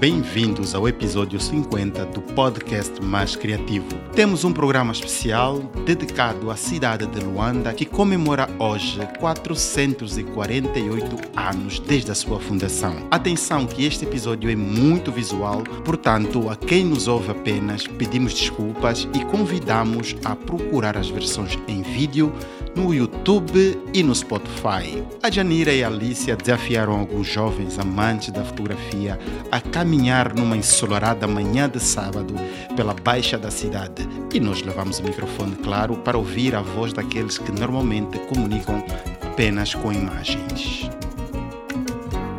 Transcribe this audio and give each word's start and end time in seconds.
bem-vindos 0.00 0.74
ao 0.76 0.86
episódio 0.86 1.40
50 1.40 2.06
do 2.06 2.20
podcast 2.20 3.02
Mais 3.02 3.34
Criativo. 3.34 3.88
Temos 4.14 4.44
um 4.44 4.52
programa 4.52 4.92
especial 4.92 5.58
dedicado 5.84 6.52
à 6.52 6.56
cidade 6.56 7.04
de 7.08 7.18
Luanda 7.18 7.74
que 7.74 7.84
comemora 7.84 8.48
hoje 8.60 9.00
448 9.18 11.16
anos 11.36 11.80
desde 11.80 12.12
a 12.12 12.14
sua 12.14 12.38
fundação. 12.38 13.08
Atenção 13.10 13.66
que 13.66 13.84
este 13.84 14.04
episódio 14.04 14.48
é 14.48 14.54
muito 14.54 15.10
visual, 15.10 15.64
portanto, 15.84 16.48
a 16.48 16.54
quem 16.54 16.84
nos 16.84 17.08
ouve 17.08 17.32
apenas 17.32 17.84
pedimos 17.84 18.32
desculpas 18.34 19.08
e 19.12 19.24
convidamos 19.24 20.14
a 20.24 20.36
procurar 20.36 20.96
as 20.96 21.08
versões 21.08 21.58
em 21.66 21.82
vídeo 21.82 22.32
no 22.78 22.94
YouTube 22.94 23.76
e 23.92 24.04
no 24.04 24.14
Spotify. 24.14 25.02
A 25.20 25.28
Janira 25.28 25.72
e 25.72 25.82
a 25.82 25.88
Alicia 25.88 26.36
desafiaram 26.36 26.96
alguns 26.96 27.26
jovens 27.26 27.76
amantes 27.76 28.30
da 28.30 28.44
fotografia 28.44 29.18
a 29.50 29.60
caminhar 29.60 30.32
numa 30.32 30.56
ensolarada 30.56 31.26
manhã 31.26 31.68
de 31.68 31.80
sábado 31.80 32.34
pela 32.76 32.94
baixa 32.94 33.36
da 33.36 33.50
cidade 33.50 34.08
e 34.32 34.38
nós 34.38 34.62
levamos 34.62 35.00
o 35.00 35.02
microfone, 35.02 35.56
claro, 35.56 35.96
para 35.96 36.16
ouvir 36.16 36.54
a 36.54 36.62
voz 36.62 36.92
daqueles 36.92 37.36
que 37.36 37.50
normalmente 37.50 38.16
comunicam 38.20 38.84
apenas 39.22 39.74
com 39.74 39.92
imagens. 39.92 40.88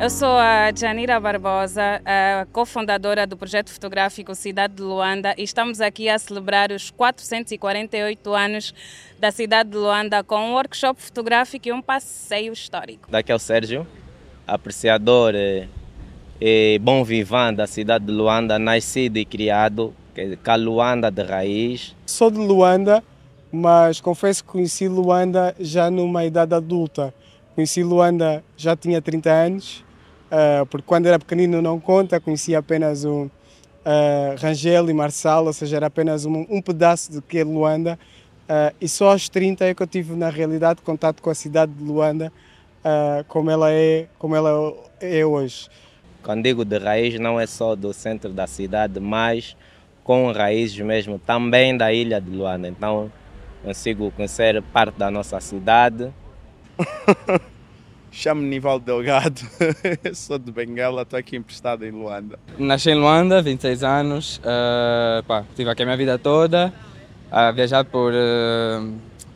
Eu 0.01 0.09
sou 0.09 0.29
a 0.29 0.71
Janira 0.73 1.19
Barbosa, 1.19 2.01
a 2.05 2.45
cofundadora 2.53 3.27
do 3.27 3.35
projeto 3.35 3.69
fotográfico 3.69 4.33
Cidade 4.33 4.75
de 4.75 4.81
Luanda 4.81 5.35
e 5.37 5.43
estamos 5.43 5.81
aqui 5.81 6.07
a 6.07 6.17
celebrar 6.17 6.71
os 6.71 6.89
448 6.89 8.33
anos 8.33 8.73
da 9.19 9.29
cidade 9.29 9.71
de 9.71 9.75
Luanda 9.75 10.23
com 10.23 10.37
um 10.37 10.53
workshop 10.53 11.01
fotográfico 11.01 11.67
e 11.67 11.73
um 11.73 11.81
passeio 11.81 12.53
histórico. 12.53 13.11
Daqui 13.11 13.29
é 13.29 13.35
o 13.35 13.39
Sérgio, 13.39 13.85
apreciador 14.47 15.33
e 16.39 16.79
bom 16.79 17.03
vivant 17.03 17.57
da 17.57 17.67
cidade 17.67 18.05
de 18.05 18.13
Luanda, 18.13 18.57
nascido 18.57 19.17
e 19.17 19.25
criado 19.25 19.93
a 20.45 20.55
Luanda 20.55 21.11
de 21.11 21.23
raiz. 21.23 21.93
Sou 22.05 22.31
de 22.31 22.37
Luanda, 22.37 23.03
mas 23.51 23.99
confesso 23.99 24.45
que 24.45 24.49
conheci 24.49 24.87
Luanda 24.87 25.53
já 25.59 25.91
numa 25.91 26.23
idade 26.23 26.55
adulta. 26.55 27.13
Conheci 27.53 27.83
Luanda 27.83 28.41
já 28.55 28.77
tinha 28.77 29.01
30 29.01 29.29
anos 29.29 29.88
porque 30.69 30.85
quando 30.85 31.07
era 31.07 31.17
pequenino 31.17 31.61
não 31.61 31.79
conta, 31.79 32.19
conhecia 32.19 32.59
apenas 32.59 33.03
o 33.03 33.23
uh, 33.85 34.39
Rangel 34.39 34.89
e 34.89 34.93
Marçal, 34.93 35.45
ou 35.45 35.53
seja, 35.53 35.77
era 35.77 35.87
apenas 35.87 36.25
um, 36.25 36.45
um 36.49 36.61
pedaço 36.61 37.11
de 37.11 37.21
que 37.21 37.39
é 37.39 37.43
Luanda. 37.43 37.97
Uh, 38.43 38.75
e 38.81 38.87
só 38.87 39.11
aos 39.11 39.29
30 39.29 39.65
é 39.65 39.73
que 39.73 39.81
eu 39.81 39.87
tive, 39.87 40.15
na 40.15 40.29
realidade, 40.29 40.81
contato 40.81 41.21
com 41.21 41.29
a 41.29 41.35
cidade 41.35 41.71
de 41.71 41.83
Luanda, 41.83 42.31
como, 43.27 43.51
ela 43.51 43.71
é, 43.71 44.07
como 44.17 44.35
ela 44.35 44.73
é 45.01 45.25
hoje. 45.25 45.69
Quando 46.23 46.43
digo 46.43 46.63
de 46.63 46.77
raiz, 46.77 47.19
não 47.19 47.39
é 47.39 47.45
só 47.45 47.75
do 47.75 47.93
centro 47.93 48.31
da 48.31 48.47
cidade, 48.47 48.99
mas 48.99 49.55
com 50.03 50.31
raízes 50.31 50.79
mesmo 50.79 51.19
também 51.19 51.75
da 51.77 51.93
ilha 51.93 52.19
de 52.19 52.29
Luanda. 52.31 52.67
Então, 52.67 53.11
consigo 53.63 54.11
conhecer 54.11 54.61
parte 54.73 54.97
da 54.97 55.11
nossa 55.11 55.39
cidade. 55.39 56.09
Chamo-me 58.19 58.49
Nivaldo 58.49 58.83
Delgado, 58.83 59.39
sou 60.13 60.37
de 60.37 60.51
Benguela, 60.51 61.03
estou 61.03 61.17
aqui 61.17 61.37
emprestado 61.37 61.85
em 61.85 61.91
Luanda. 61.91 62.37
Nasci 62.57 62.89
em 62.89 62.95
Luanda, 62.95 63.41
26 63.41 63.81
anos, 63.81 64.41
uh, 64.43 65.23
pá, 65.23 65.45
estive 65.49 65.69
aqui 65.69 65.83
a 65.83 65.85
minha 65.85 65.95
vida 65.95 66.19
toda, 66.19 66.73
a 67.31 67.49
viajar 67.51 67.85
por, 67.85 68.11
uh, 68.11 68.93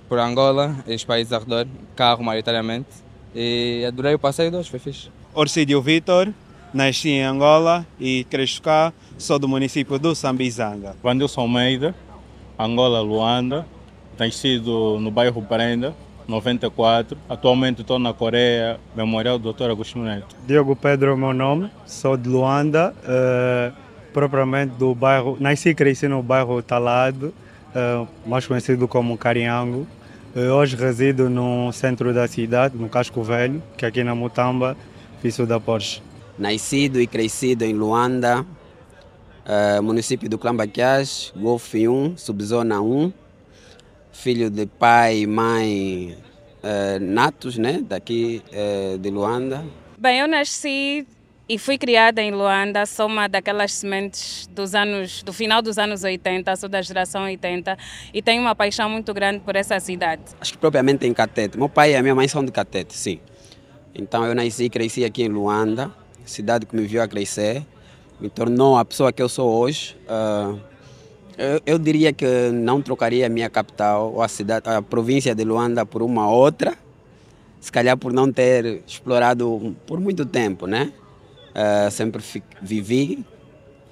por 0.10 0.20
Angola 0.20 0.76
e 0.86 0.96
os 0.96 1.06
países 1.06 1.32
ao 1.32 1.40
redor, 1.40 1.66
carro 1.96 2.26
maioritariamente, 2.26 2.90
e 3.34 3.86
adorei 3.88 4.16
o 4.16 4.20
passeio 4.20 4.52
de 4.52 4.58
hoje, 4.58 4.70
foi 4.70 4.80
fixe. 4.80 5.10
Orcídio 5.34 5.82
Vitor, 5.82 6.34
nasci 6.74 7.08
em 7.08 7.24
Angola 7.24 7.88
e 7.98 8.26
cresci 8.26 8.62
cá, 8.62 8.92
sou 9.18 9.40
do 9.40 9.48
município 9.48 9.98
do 9.98 10.14
Sambizanga. 10.14 10.94
Vandelson 11.02 11.40
Almeida, 11.40 11.96
Angola, 12.60 13.00
Luanda, 13.00 13.66
nascido 14.20 15.00
no 15.00 15.10
bairro 15.10 15.42
Prenda, 15.42 15.96
94. 16.28 17.18
Atualmente 17.30 17.82
estou 17.82 18.00
na 18.00 18.14
Coreia, 18.14 18.80
Memorial 18.96 19.38
do 19.38 19.52
Dr. 19.52 19.70
Agostinho 19.70 20.06
Neto. 20.06 20.36
Diogo 20.46 20.76
Pedro 20.76 21.12
é 21.12 21.14
o 21.14 21.18
meu 21.18 21.34
nome, 21.34 21.70
sou 21.86 22.18
de 22.18 22.30
Luanda, 22.30 22.94
uh, 23.04 23.74
propriamente 24.14 24.76
do 24.76 24.94
bairro. 24.94 25.38
Nasci 25.40 25.70
e 25.70 25.76
cresci 25.76 26.08
no 26.08 26.22
bairro 26.22 26.62
Talado, 26.62 27.34
uh, 27.76 28.08
mais 28.26 28.46
conhecido 28.46 28.88
como 28.88 29.18
Cariango. 29.18 29.88
Uh, 30.36 30.52
hoje 30.52 30.76
resido 30.76 31.30
no 31.30 31.72
centro 31.72 32.14
da 32.14 32.28
cidade, 32.28 32.78
no 32.78 32.90
Casco 32.90 33.22
Velho, 33.24 33.62
que 33.78 33.86
é 33.86 33.88
aqui 33.88 34.04
na 34.04 34.16
Mutamba, 34.16 34.76
Fício 35.22 35.46
da 35.46 35.60
Porsche. 35.60 36.02
Nascido 36.38 37.00
e 37.00 37.06
crescido 37.06 37.64
em 37.64 37.74
Luanda, 37.74 38.44
município 39.84 40.28
do 40.28 40.40
Clambaquias, 40.40 41.32
Golf 41.36 41.76
1, 41.76 42.18
Subzona 42.18 42.82
1 42.82 43.14
filho 44.14 44.50
de 44.50 44.66
pai 44.66 45.22
e 45.22 45.28
mãe 45.28 46.18
uh, 46.64 47.00
natos, 47.02 47.58
né, 47.58 47.82
daqui 47.84 48.42
uh, 48.54 48.98
de 48.98 49.10
Luanda. 49.10 49.66
Bem, 49.98 50.20
eu 50.20 50.28
nasci 50.28 51.06
e 51.50 51.58
fui 51.58 51.78
criada 51.78 52.22
em 52.22 52.32
Luanda, 52.32 52.86
sou 52.86 53.08
uma 53.08 53.28
daquelas 53.28 53.74
sementes 53.74 54.48
dos 54.48 54.74
anos, 54.74 55.24
do 55.24 55.34
final 55.34 55.62
dos 55.62 55.78
anos 55.78 56.04
80, 56.04 56.56
sou 56.56 56.70
da 56.70 56.82
geração 56.82 57.24
80 57.24 57.78
e 58.14 58.22
tenho 58.22 58.42
uma 58.42 58.56
paixão 58.56 58.90
muito 58.90 59.14
grande 59.14 59.40
por 59.40 59.56
essa 59.56 59.80
cidade. 59.80 60.22
Acho 60.40 60.54
que 60.54 60.58
propriamente 60.58 61.06
em 61.06 61.14
Catete. 61.14 61.58
Meu 61.58 61.68
pai 61.68 61.92
e 61.92 61.96
a 61.96 62.02
minha 62.02 62.16
mãe 62.16 62.28
são 62.28 62.46
de 62.46 62.52
Catete, 62.52 62.94
sim. 62.94 63.20
Então 63.94 64.26
eu 64.26 64.34
nasci 64.34 64.66
e 64.66 64.70
cresci 64.70 65.04
aqui 65.04 65.24
em 65.24 65.30
Luanda, 65.30 65.92
cidade 66.26 66.66
que 66.66 66.76
me 66.76 66.86
viu 66.86 67.02
a 67.02 67.08
crescer, 67.08 67.66
me 68.20 68.30
tornou 68.30 68.78
a 68.78 68.86
pessoa 68.86 69.12
que 69.12 69.22
eu 69.22 69.28
sou 69.28 69.50
hoje. 69.52 69.98
Uh, 70.08 70.73
eu, 71.38 71.62
eu, 71.66 71.80
diria 71.80 72.14
que 72.14 72.26
não 72.52 72.82
trocaria 72.82 73.26
a 73.26 73.30
minha 73.30 73.50
capital, 73.50 74.14
ou 74.14 74.22
a 74.22 74.28
cidade, 74.28 74.70
a 74.70 74.82
província 74.82 75.34
de 75.34 75.44
Luanda 75.44 75.86
por 75.86 76.02
uma 76.02 76.30
outra, 76.30 76.78
se 77.60 77.72
calhar 77.72 77.98
por 77.98 78.12
não 78.12 78.32
ter 78.32 78.84
explorado 78.88 79.76
por 79.88 80.00
muito 80.00 80.26
tempo, 80.26 80.68
né? 80.68 80.92
Uh, 81.56 81.90
sempre 81.92 82.24
vivi, 82.62 83.24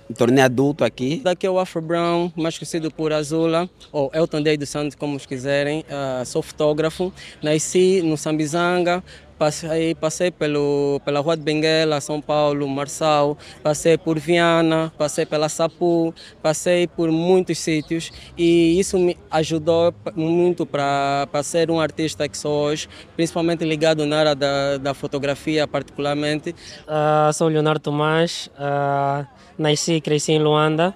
me 0.09 0.15
tornei 0.15 0.43
adulto 0.43 0.83
aqui. 0.83 1.21
Daqui 1.23 1.47
é 1.47 1.49
o 1.49 1.57
Afro 1.57 1.81
Brown, 1.81 2.31
mais 2.35 2.57
conhecido 2.57 2.91
por 2.91 3.13
Azula, 3.13 3.69
ou 3.91 4.11
Elton 4.13 4.41
Day 4.41 4.57
dos 4.57 4.67
Santos, 4.67 4.95
como 4.95 5.17
quiserem. 5.19 5.85
Uh, 5.87 6.25
sou 6.25 6.41
fotógrafo, 6.41 7.13
nasci 7.41 8.01
no 8.01 8.17
Sambizanga, 8.17 9.01
Passei, 9.41 9.95
passei 9.95 10.29
pelo, 10.29 11.01
pela 11.03 11.19
Rua 11.19 11.35
de 11.35 11.41
Benguela, 11.41 11.99
São 11.99 12.21
Paulo, 12.21 12.67
Marçal, 12.67 13.35
passei 13.63 13.97
por 13.97 14.19
Viana, 14.19 14.93
passei 14.99 15.25
pela 15.25 15.49
Sapu, 15.49 16.13
passei 16.43 16.85
por 16.85 17.09
muitos 17.11 17.57
sítios 17.57 18.11
e 18.37 18.79
isso 18.79 18.99
me 18.99 19.17
ajudou 19.31 19.95
muito 20.15 20.63
para 20.63 21.27
ser 21.43 21.71
um 21.71 21.79
artista 21.79 22.29
que 22.29 22.37
sou 22.37 22.65
hoje, 22.65 22.87
principalmente 23.15 23.65
ligado 23.65 24.05
na 24.05 24.19
área 24.19 24.35
da, 24.35 24.77
da 24.77 24.93
fotografia 24.93 25.67
particularmente. 25.67 26.51
Uh, 26.83 27.33
sou 27.33 27.47
Leonardo 27.47 27.79
Tomás, 27.79 28.47
uh, 28.59 29.25
nasci 29.57 29.93
e 29.93 30.01
cresci 30.01 30.33
em 30.33 30.39
Luanda, 30.39 30.93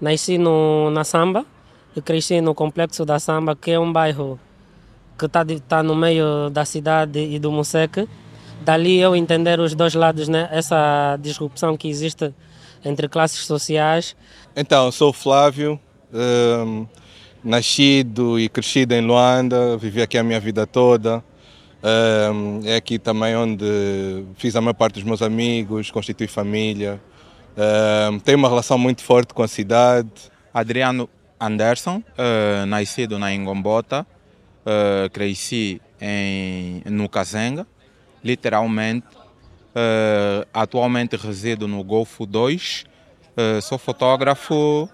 nasci 0.00 0.38
no, 0.38 0.88
na 0.92 1.02
Samba, 1.02 1.44
cresci 2.04 2.40
no 2.40 2.54
Complexo 2.54 3.04
da 3.04 3.18
Samba, 3.18 3.56
que 3.56 3.72
é 3.72 3.80
um 3.80 3.92
bairro 3.92 4.38
que 5.18 5.26
está 5.26 5.44
tá 5.66 5.82
no 5.82 5.94
meio 5.94 6.48
da 6.50 6.64
cidade 6.64 7.18
e 7.18 7.38
do 7.38 7.50
Museque. 7.50 8.08
Dali 8.62 8.98
eu 8.98 9.16
entender 9.16 9.58
os 9.60 9.74
dois 9.74 9.94
lados, 9.94 10.28
né? 10.28 10.48
essa 10.52 11.18
disrupção 11.20 11.76
que 11.76 11.88
existe 11.88 12.32
entre 12.84 13.08
classes 13.08 13.44
sociais. 13.44 14.16
Então, 14.54 14.90
sou 14.92 15.12
Flávio, 15.12 15.78
um, 16.12 16.86
nascido 17.42 18.38
e 18.38 18.48
crescido 18.48 18.94
em 18.94 19.00
Luanda, 19.00 19.76
vivi 19.76 20.02
aqui 20.02 20.18
a 20.18 20.22
minha 20.22 20.40
vida 20.40 20.66
toda. 20.66 21.22
Um, 21.82 22.60
é 22.64 22.76
aqui 22.76 22.98
também 22.98 23.36
onde 23.36 24.24
fiz 24.36 24.56
a 24.56 24.60
maior 24.60 24.74
parte 24.74 24.94
dos 24.94 25.04
meus 25.04 25.22
amigos, 25.22 25.90
constitui 25.90 26.26
família. 26.26 27.00
Um, 27.56 28.18
tenho 28.18 28.38
uma 28.38 28.48
relação 28.48 28.78
muito 28.78 29.02
forte 29.02 29.32
com 29.32 29.42
a 29.42 29.48
cidade. 29.48 30.10
Adriano 30.52 31.08
Anderson, 31.40 32.02
uh, 32.18 32.66
nascido 32.66 33.18
na 33.18 33.32
Ingombota, 33.32 34.06
uh, 34.68 35.10
cresci 35.10 35.80
em, 36.00 36.82
no 36.84 37.08
Kazenga, 37.08 37.66
literalmente. 38.22 39.06
Uh, 39.68 40.44
atualmente 40.52 41.16
resido 41.16 41.68
no 41.68 41.82
Golfo 41.84 42.26
2. 42.26 42.84
Uh, 43.36 43.62
sou 43.62 43.78
fotógrafo, 43.78 44.88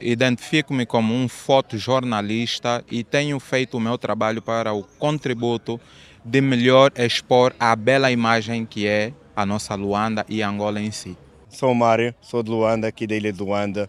identifico-me 0.00 0.86
como 0.86 1.14
um 1.14 1.28
fotojornalista 1.28 2.82
e 2.90 3.04
tenho 3.04 3.38
feito 3.38 3.76
o 3.76 3.80
meu 3.80 3.98
trabalho 3.98 4.40
para 4.40 4.72
o 4.72 4.82
contributo 4.98 5.78
de 6.24 6.40
melhor 6.40 6.90
expor 6.96 7.54
a 7.60 7.76
bela 7.76 8.10
imagem 8.10 8.64
que 8.64 8.86
é 8.86 9.12
a 9.36 9.44
nossa 9.44 9.74
Luanda 9.74 10.24
e 10.28 10.42
Angola 10.42 10.80
em 10.80 10.90
si. 10.90 11.16
Sou 11.48 11.74
Mário, 11.74 12.14
sou 12.20 12.42
de 12.42 12.50
Luanda, 12.50 12.88
aqui 12.88 13.06
da 13.06 13.14
ilha 13.14 13.32
de 13.32 13.38
Luanda. 13.38 13.88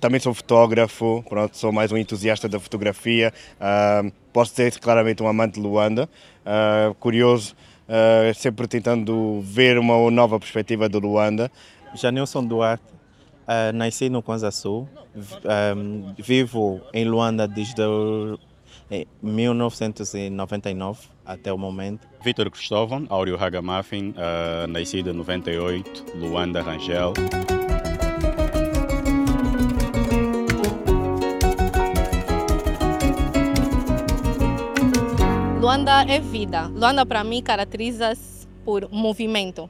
Também 0.00 0.20
sou 0.20 0.32
fotógrafo, 0.32 1.24
pronto, 1.28 1.56
sou 1.56 1.72
mais 1.72 1.90
um 1.90 1.96
entusiasta 1.96 2.48
da 2.48 2.60
fotografia. 2.60 3.32
Uh, 3.56 4.12
posso 4.32 4.54
ser 4.54 4.78
claramente 4.78 5.22
um 5.22 5.28
amante 5.28 5.54
de 5.54 5.60
Luanda. 5.60 6.08
Uh, 6.44 6.94
curioso, 6.94 7.56
uh, 7.88 8.32
sempre 8.34 8.68
tentando 8.68 9.40
ver 9.42 9.78
uma 9.78 10.10
nova 10.10 10.38
perspectiva 10.38 10.88
do 10.88 11.00
Luanda. 11.00 11.50
Janilson 11.94 12.44
Duarte, 12.44 12.84
uh, 13.48 13.72
nasci 13.74 14.08
no 14.08 14.22
Kwanza 14.22 14.50
Sul, 14.50 14.88
um, 15.76 16.14
vivo 16.18 16.80
em 16.92 17.04
Luanda 17.04 17.48
desde 17.48 17.82
1999 19.22 21.00
até 21.24 21.52
o 21.52 21.58
momento. 21.58 22.06
Vitor 22.22 22.50
Cristóvão, 22.50 23.06
Áureo 23.08 23.36
Hagamaffin, 23.36 24.10
uh, 24.10 24.66
nascido 24.68 25.10
em 25.10 25.14
98, 25.14 26.16
Luanda 26.16 26.62
Rangel. 26.62 27.12
Luanda 35.68 36.02
é 36.08 36.18
vida. 36.18 36.62
Luanda 36.68 37.04
para 37.04 37.22
mim 37.22 37.42
caracteriza-se 37.42 38.46
por 38.64 38.88
movimento. 38.90 39.68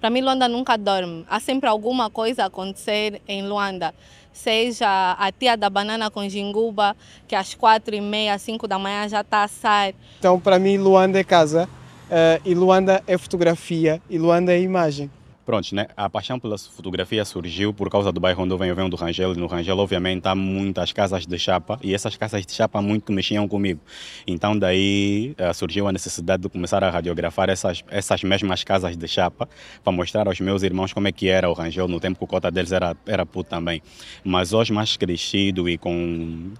Para 0.00 0.08
mim 0.08 0.22
Luanda 0.22 0.48
nunca 0.48 0.78
dorme. 0.78 1.26
Há 1.28 1.38
sempre 1.38 1.68
alguma 1.68 2.08
coisa 2.08 2.44
a 2.44 2.46
acontecer 2.46 3.20
em 3.28 3.46
Luanda. 3.46 3.94
Seja 4.32 4.88
a 4.88 5.30
tia 5.30 5.54
da 5.54 5.68
banana 5.68 6.10
com 6.10 6.26
jinguba, 6.26 6.96
que 7.28 7.34
às 7.34 7.54
quatro 7.54 7.94
e 7.94 8.00
meia, 8.00 8.38
cinco 8.38 8.66
da 8.66 8.78
manhã 8.78 9.06
já 9.10 9.20
está 9.20 9.40
a 9.40 9.44
assar. 9.44 9.92
Então 10.18 10.40
para 10.40 10.58
mim 10.58 10.78
Luanda 10.78 11.20
é 11.20 11.24
casa, 11.24 11.68
uh, 12.06 12.40
e 12.42 12.54
Luanda 12.54 13.04
é 13.06 13.18
fotografia, 13.18 14.00
e 14.08 14.16
Luanda 14.16 14.54
é 14.54 14.60
imagem. 14.62 15.10
Pronto, 15.46 15.72
né? 15.76 15.86
A 15.96 16.10
paixão 16.10 16.40
pela 16.40 16.58
fotografia 16.58 17.24
surgiu 17.24 17.72
por 17.72 17.88
causa 17.88 18.10
do 18.10 18.18
bairro 18.18 18.42
onde 18.42 18.52
eu 18.52 18.58
venho, 18.58 18.72
eu 18.72 18.74
venho 18.74 18.88
do 18.88 18.96
Rangel. 18.96 19.32
E 19.32 19.36
no 19.36 19.46
Rangel, 19.46 19.78
obviamente, 19.78 20.26
há 20.26 20.34
muitas 20.34 20.90
casas 20.90 21.24
de 21.24 21.38
chapa 21.38 21.78
e 21.84 21.94
essas 21.94 22.16
casas 22.16 22.44
de 22.44 22.52
chapa 22.52 22.82
muito 22.82 23.12
mexiam 23.12 23.46
comigo. 23.46 23.80
Então, 24.26 24.58
daí 24.58 25.36
uh, 25.38 25.54
surgiu 25.54 25.86
a 25.86 25.92
necessidade 25.92 26.42
de 26.42 26.48
começar 26.48 26.82
a 26.82 26.90
radiografar 26.90 27.48
essas, 27.48 27.84
essas 27.88 28.24
mesmas 28.24 28.64
casas 28.64 28.96
de 28.96 29.06
chapa 29.06 29.48
para 29.84 29.92
mostrar 29.92 30.26
aos 30.26 30.40
meus 30.40 30.64
irmãos 30.64 30.92
como 30.92 31.06
é 31.06 31.12
que 31.12 31.28
era 31.28 31.48
o 31.48 31.52
Rangel 31.52 31.86
no 31.86 32.00
tempo 32.00 32.18
que 32.18 32.24
o 32.24 32.26
cota 32.26 32.50
deles 32.50 32.72
era, 32.72 32.96
era 33.06 33.24
puto 33.24 33.48
também. 33.48 33.80
Mas 34.24 34.52
hoje, 34.52 34.72
mais 34.72 34.96
crescido 34.96 35.68
e 35.68 35.78
com 35.78 36.54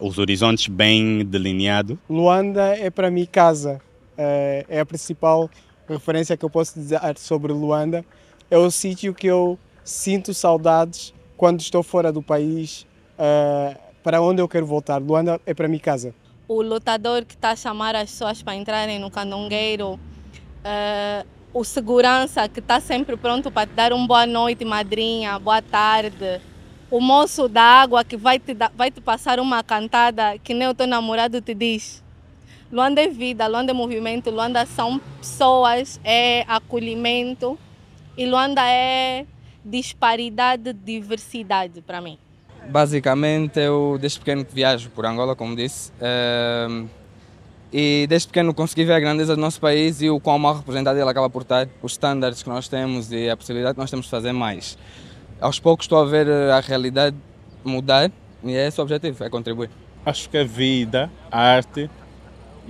os 0.00 0.18
horizontes 0.18 0.66
bem 0.66 1.24
delineados. 1.24 1.96
Luanda 2.10 2.76
é 2.76 2.90
para 2.90 3.12
mim 3.12 3.24
casa. 3.30 3.80
É, 4.20 4.66
é 4.68 4.80
a 4.80 4.86
principal 4.86 5.48
referência 5.88 6.36
que 6.36 6.44
eu 6.44 6.50
posso 6.50 6.78
dizer 6.78 7.00
sobre 7.16 7.52
Luanda 7.52 8.04
é 8.50 8.56
o 8.56 8.70
sítio 8.70 9.14
que 9.14 9.26
eu 9.26 9.58
sinto 9.84 10.34
saudades 10.34 11.14
quando 11.36 11.60
estou 11.60 11.82
fora 11.82 12.12
do 12.12 12.22
país, 12.22 12.86
uh, 13.18 13.78
para 14.02 14.20
onde 14.20 14.42
eu 14.42 14.48
quero 14.48 14.66
voltar. 14.66 14.98
Luanda 14.98 15.40
é 15.46 15.54
para 15.54 15.68
mim 15.68 15.78
casa. 15.78 16.14
O 16.46 16.62
lutador 16.62 17.24
que 17.24 17.34
está 17.34 17.50
a 17.50 17.56
chamar 17.56 17.94
as 17.94 18.10
pessoas 18.10 18.42
para 18.42 18.54
entrarem 18.54 18.98
no 18.98 19.10
candongueiro, 19.10 19.94
uh, 19.94 21.26
o 21.52 21.64
segurança 21.64 22.48
que 22.48 22.60
está 22.60 22.80
sempre 22.80 23.16
pronto 23.16 23.50
para 23.50 23.66
te 23.66 23.72
dar 23.72 23.92
uma 23.92 24.06
boa 24.06 24.26
noite, 24.26 24.64
madrinha, 24.64 25.38
boa 25.38 25.62
tarde. 25.62 26.40
O 26.90 27.00
moço 27.00 27.48
da 27.48 27.62
água 27.62 28.02
que 28.02 28.16
vai 28.16 28.38
te, 28.38 28.54
dar, 28.54 28.72
vai 28.74 28.90
te 28.90 29.00
passar 29.00 29.38
uma 29.38 29.62
cantada 29.62 30.38
que 30.38 30.54
nem 30.54 30.68
o 30.68 30.74
teu 30.74 30.86
namorado 30.86 31.40
te 31.40 31.54
diz. 31.54 32.02
Luanda 32.70 33.00
é 33.00 33.08
vida, 33.08 33.46
Luanda 33.46 33.72
é 33.72 33.74
movimento, 33.74 34.30
Luanda 34.30 34.66
são 34.66 35.00
pessoas, 35.18 35.98
é 36.04 36.44
acolhimento 36.46 37.58
e 38.16 38.26
Luanda 38.26 38.60
é 38.62 39.24
disparidade, 39.64 40.74
diversidade 40.74 41.80
para 41.80 42.00
mim. 42.02 42.18
Basicamente, 42.68 43.58
eu 43.58 43.96
desde 43.98 44.18
pequeno 44.18 44.44
viajo 44.50 44.90
por 44.90 45.06
Angola, 45.06 45.34
como 45.34 45.56
disse, 45.56 45.90
ehm, 45.98 46.86
e 47.72 48.06
desde 48.06 48.28
pequeno 48.28 48.52
consegui 48.52 48.84
ver 48.84 48.94
a 48.94 49.00
grandeza 49.00 49.34
do 49.34 49.40
nosso 49.40 49.58
país 49.58 50.02
e 50.02 50.10
o 50.10 50.20
quão 50.20 50.38
mal 50.38 50.56
representado 50.56 50.98
ele 50.98 51.08
acaba 51.08 51.30
por 51.30 51.42
estar, 51.42 51.66
os 51.82 51.92
estándares 51.92 52.42
que 52.42 52.50
nós 52.50 52.68
temos 52.68 53.10
e 53.10 53.30
a 53.30 53.36
possibilidade 53.36 53.74
que 53.76 53.80
nós 53.80 53.90
temos 53.90 54.04
de 54.04 54.10
fazer 54.10 54.32
mais. 54.32 54.76
Aos 55.40 55.58
poucos 55.58 55.84
estou 55.84 56.02
a 56.02 56.04
ver 56.04 56.28
a 56.28 56.60
realidade 56.60 57.16
mudar 57.64 58.10
e 58.44 58.54
é 58.54 58.66
esse 58.66 58.78
o 58.78 58.82
objetivo, 58.82 59.24
é 59.24 59.30
contribuir. 59.30 59.70
Acho 60.04 60.28
que 60.28 60.36
a 60.36 60.44
vida, 60.44 61.10
a 61.30 61.40
arte, 61.40 61.88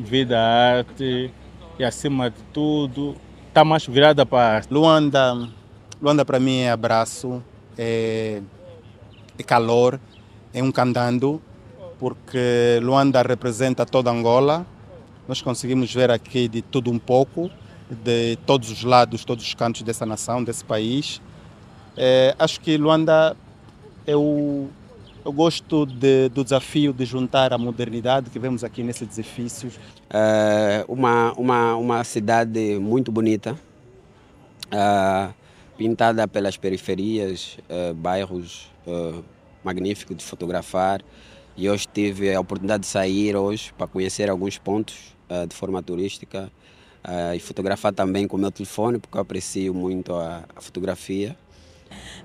vida, 0.02 0.38
arte 0.38 1.30
e 1.78 1.84
acima 1.84 2.30
de 2.30 2.42
tudo 2.52 3.14
está 3.48 3.64
mais 3.64 3.84
virada 3.86 4.24
para 4.24 4.40
a 4.40 4.54
arte. 4.56 4.72
Luanda, 4.72 5.48
Luanda 6.00 6.24
para 6.24 6.38
mim 6.38 6.60
é 6.60 6.70
abraço, 6.70 7.42
é, 7.76 8.40
é 9.38 9.42
calor, 9.42 9.98
é 10.54 10.62
um 10.62 10.70
candando, 10.70 11.42
porque 11.98 12.78
Luanda 12.82 13.20
representa 13.22 13.84
toda 13.84 14.10
Angola. 14.10 14.64
Nós 15.26 15.42
conseguimos 15.42 15.92
ver 15.92 16.10
aqui 16.10 16.46
de 16.46 16.62
tudo 16.62 16.90
um 16.90 16.98
pouco, 16.98 17.50
de 17.90 18.36
todos 18.46 18.70
os 18.70 18.84
lados, 18.84 19.24
todos 19.24 19.44
os 19.44 19.54
cantos 19.54 19.82
dessa 19.82 20.06
nação, 20.06 20.44
desse 20.44 20.64
país. 20.64 21.20
É, 21.96 22.36
acho 22.38 22.60
que 22.60 22.76
Luanda 22.76 23.36
é 24.06 24.14
o, 24.16 24.68
eu 25.24 25.32
gosto 25.32 25.84
de, 25.84 26.28
do 26.28 26.44
desafio 26.44 26.92
de 26.92 27.04
juntar 27.04 27.52
a 27.52 27.58
modernidade 27.58 28.30
que 28.30 28.38
vemos 28.38 28.64
aqui 28.64 28.82
nesses 28.82 29.18
edifícios. 29.18 29.78
É 30.08 30.84
uma, 30.88 31.32
uma, 31.34 31.76
uma 31.76 32.04
cidade 32.04 32.78
muito 32.78 33.10
bonita, 33.10 33.58
é, 34.70 35.28
pintada 35.76 36.26
pelas 36.26 36.56
periferias, 36.56 37.58
é, 37.68 37.92
bairros 37.92 38.70
magníficos 39.62 40.16
de 40.16 40.24
fotografar. 40.24 41.02
E 41.56 41.68
hoje 41.68 41.86
tive 41.92 42.34
a 42.34 42.40
oportunidade 42.40 42.82
de 42.82 42.86
sair 42.86 43.36
hoje 43.36 43.72
para 43.76 43.86
conhecer 43.86 44.30
alguns 44.30 44.56
pontos 44.56 45.14
de 45.46 45.54
forma 45.54 45.82
turística 45.82 46.50
e 47.36 47.38
fotografar 47.38 47.92
também 47.92 48.26
com 48.26 48.38
o 48.38 48.40
meu 48.40 48.50
telefone, 48.50 48.98
porque 48.98 49.18
eu 49.18 49.20
aprecio 49.20 49.74
muito 49.74 50.14
a, 50.14 50.44
a 50.56 50.60
fotografia. 50.62 51.36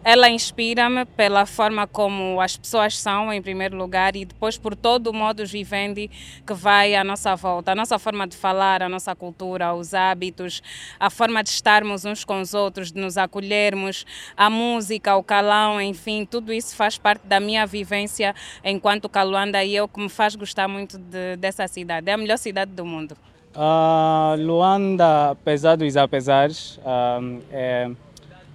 Ela 0.04 0.30
inspira-me 0.30 1.06
pela 1.06 1.46
forma 1.46 1.88
como 1.88 2.42
as 2.42 2.58
pessoas 2.58 2.98
são, 2.98 3.32
em 3.32 3.42
primeiro 3.42 3.78
lugar, 3.78 4.16
e 4.16 4.26
depois 4.26 4.58
por 4.58 4.76
todo 4.76 5.08
o 5.08 5.14
modus 5.14 5.52
vivendi 5.52 6.10
que 6.46 6.54
vai 6.54 6.96
à 6.96 7.04
nossa 7.04 7.36
volta. 7.36 7.72
A 7.72 7.76
nossa 7.76 7.98
forma 7.98 8.28
de 8.28 8.36
falar, 8.36 8.84
a 8.84 8.90
nossa 8.90 9.16
cultura, 9.16 9.74
os 9.74 9.94
hábitos, 9.94 10.62
a 11.00 11.10
forma 11.10 11.42
de 11.42 11.50
estarmos 11.50 12.04
uns 12.06 12.26
com 12.26 12.42
os 12.42 12.54
outros, 12.54 12.92
de 12.92 13.00
nos 13.00 13.18
acolhermos, 13.18 14.06
a 14.36 14.50
música, 14.50 15.16
o 15.16 15.24
calão, 15.24 15.82
enfim, 15.82 16.26
tudo 16.26 16.52
isso 16.52 16.76
faz 16.76 16.98
parte 16.98 17.26
da 17.26 17.40
minha 17.40 17.66
vivência 17.66 18.36
enquanto 18.64 19.08
caluanda 19.08 19.64
e 19.64 19.76
eu 19.76 19.88
que 19.88 20.00
me 20.00 20.10
faz 20.10 20.36
gostar 20.36 20.68
muito 20.68 20.98
de, 20.98 21.38
dessa 21.38 21.68
cidade. 21.68 22.10
É 22.10 22.14
a 22.14 22.18
melhor 22.18 22.38
cidade 22.38 22.72
do 22.72 22.86
mundo. 22.86 23.16
Uh, 23.56 24.36
Luanda, 24.42 25.32
apesar 25.32 25.76
dos 25.76 25.96
apesares, 25.96 26.78
uh, 26.78 27.42
é 27.52 27.92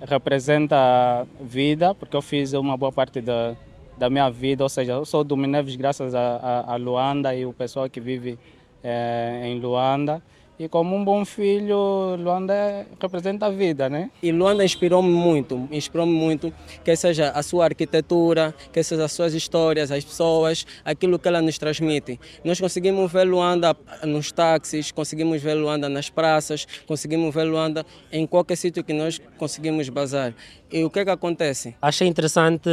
representa 0.00 1.26
vida, 1.40 1.94
porque 1.94 2.16
eu 2.16 2.22
fiz 2.22 2.52
uma 2.52 2.76
boa 2.76 2.92
parte 2.92 3.20
da, 3.20 3.56
da 3.96 4.08
minha 4.08 4.30
vida, 4.30 4.62
ou 4.62 4.68
seja, 4.68 4.92
eu 4.92 5.04
sou 5.04 5.24
do 5.24 5.36
Mineves 5.36 5.76
graças 5.76 6.14
a, 6.14 6.36
a, 6.36 6.74
a 6.74 6.76
Luanda 6.76 7.34
e 7.34 7.44
o 7.44 7.52
pessoal 7.52 7.88
que 7.88 8.00
vive 8.00 8.38
é, 8.82 9.42
em 9.44 9.58
Luanda. 9.58 10.22
E 10.58 10.68
como 10.68 10.96
um 10.96 11.04
bom 11.04 11.24
filho, 11.24 12.16
Luanda 12.16 12.84
representa 13.00 13.46
a 13.46 13.50
vida, 13.50 13.88
né? 13.88 14.10
E 14.20 14.32
Luanda 14.32 14.64
inspirou-me 14.64 15.08
muito, 15.08 15.68
inspirou-me 15.70 16.12
muito, 16.12 16.52
que 16.84 16.96
seja 16.96 17.30
a 17.30 17.44
sua 17.44 17.66
arquitetura, 17.66 18.52
que 18.72 18.82
seja 18.82 19.04
as 19.04 19.12
suas 19.12 19.34
histórias, 19.34 19.92
as 19.92 20.04
pessoas, 20.04 20.66
aquilo 20.84 21.16
que 21.16 21.28
ela 21.28 21.40
nos 21.40 21.58
transmite. 21.58 22.18
Nós 22.44 22.60
conseguimos 22.60 23.12
ver 23.12 23.22
Luanda 23.24 23.76
nos 24.02 24.32
táxis, 24.32 24.90
conseguimos 24.90 25.40
ver 25.40 25.54
Luanda 25.54 25.88
nas 25.88 26.10
praças, 26.10 26.66
conseguimos 26.88 27.32
ver 27.32 27.44
Luanda 27.44 27.86
em 28.10 28.26
qualquer 28.26 28.56
sítio 28.56 28.82
que 28.82 28.92
nós 28.92 29.20
conseguimos 29.36 29.88
bazar. 29.88 30.34
E 30.72 30.82
o 30.82 30.90
que 30.90 30.98
é 30.98 31.04
que 31.04 31.10
acontece? 31.10 31.76
Achei 31.80 32.08
interessante 32.08 32.68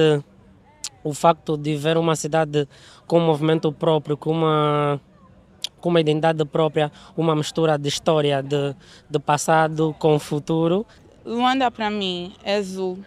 o 1.04 1.14
facto 1.14 1.56
de 1.56 1.76
ver 1.76 1.98
uma 1.98 2.16
cidade 2.16 2.68
com 3.06 3.20
um 3.20 3.26
movimento 3.28 3.72
próprio, 3.72 4.18
com 4.18 4.32
uma 4.32 5.00
com 5.80 5.90
uma 5.90 6.02
identidade 6.02 6.44
própria, 6.46 6.92
uma 7.16 7.36
mistura 7.36 7.78
de 7.78 7.90
história, 7.90 8.42
de, 8.42 8.76
de 9.10 9.20
passado 9.20 9.96
com 10.00 10.18
futuro. 10.20 10.86
Luanda 11.26 11.72
para 11.72 11.90
mim 11.90 12.34
é 12.44 12.56
azul. 12.58 13.00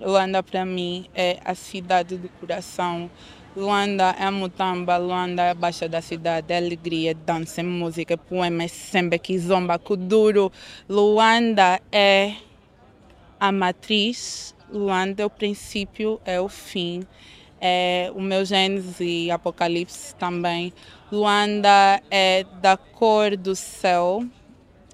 Luanda 0.00 0.42
para 0.42 0.64
mim 0.64 1.06
é 1.14 1.38
a 1.44 1.54
cidade 1.54 2.16
do 2.16 2.28
coração. 2.40 3.10
Luanda 3.56 4.14
é 4.18 4.28
Mutamba, 4.30 4.96
Luanda 4.96 5.42
é 5.42 5.50
a 5.50 5.54
baixa 5.54 5.88
da 5.88 6.02
cidade, 6.02 6.52
é 6.52 6.56
alegria, 6.56 7.12
é 7.12 7.14
dança, 7.14 7.60
é 7.60 7.64
música, 7.64 8.14
é 8.14 8.16
poema, 8.16 8.64
é 8.64 8.68
samba, 8.68 9.16
que 9.16 9.38
zomba, 9.38 9.78
duro. 9.78 10.50
Luanda 10.88 11.80
é 11.92 12.34
a 13.38 13.52
matriz, 13.52 14.56
Luanda 14.72 15.22
é 15.22 15.26
o 15.26 15.30
princípio, 15.30 16.20
é 16.24 16.40
o 16.40 16.48
fim. 16.48 17.06
É 17.66 18.12
o 18.14 18.20
meu 18.20 18.44
Gênesis 18.44 19.00
e 19.00 19.30
Apocalipse 19.30 20.14
também. 20.16 20.70
Luanda 21.10 22.02
é 22.10 22.44
da 22.60 22.76
cor 22.76 23.38
do 23.38 23.56
céu. 23.56 24.22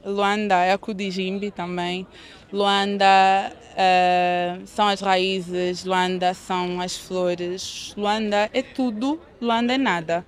Luanda 0.04 0.54
é 0.54 0.70
a 0.70 0.78
Kudijimbi 0.78 1.50
também. 1.50 2.06
Luanda 2.52 3.52
uh, 3.72 4.66
são 4.68 4.86
as 4.86 5.00
raízes, 5.00 5.84
Luanda 5.84 6.32
são 6.32 6.80
as 6.80 6.96
flores. 6.96 7.92
Luanda 7.96 8.48
é 8.52 8.62
tudo, 8.62 9.20
Luanda 9.40 9.74
é 9.74 9.78
nada. 9.78 10.24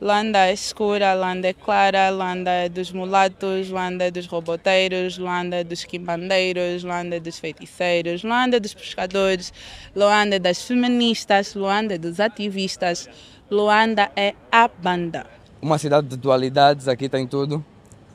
Luanda 0.00 0.46
é 0.46 0.52
escura, 0.52 1.12
Luanda 1.14 1.48
é 1.48 1.52
clara, 1.52 2.08
Luanda 2.10 2.50
é 2.50 2.68
dos 2.68 2.92
mulatos, 2.92 3.68
Luanda 3.68 4.04
é 4.04 4.10
dos 4.12 4.26
roboteiros, 4.26 5.18
Luanda 5.18 5.56
é 5.56 5.64
dos 5.64 5.84
quimbandeiros, 5.84 6.84
Luanda 6.84 7.16
é 7.16 7.20
dos 7.20 7.38
feiticeiros, 7.40 8.22
Luanda 8.22 8.58
é 8.58 8.60
dos 8.60 8.74
pescadores, 8.74 9.52
Luanda 9.96 10.36
é 10.36 10.38
das 10.38 10.62
feministas, 10.62 11.52
Luanda 11.54 11.96
é 11.96 11.98
dos 11.98 12.20
ativistas, 12.20 13.08
Luanda 13.50 14.08
é 14.14 14.34
a 14.52 14.68
banda. 14.68 15.26
Uma 15.60 15.78
cidade 15.78 16.06
de 16.06 16.16
dualidades, 16.16 16.86
aqui 16.86 17.08
tem 17.08 17.26
tudo. 17.26 17.64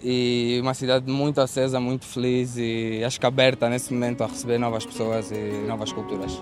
E 0.02 0.60
uma 0.62 0.74
cidade 0.74 1.10
muito 1.10 1.40
acesa, 1.40 1.80
muito 1.80 2.06
feliz 2.06 2.56
e 2.58 3.02
acho 3.06 3.20
que 3.20 3.26
aberta 3.26 3.70
nesse 3.70 3.94
momento 3.94 4.22
a 4.24 4.28
receber 4.28 4.58
novas 4.58 4.86
pessoas 4.86 5.32
e 5.32 5.66
novas 5.66 5.94
culturas. 5.94 6.40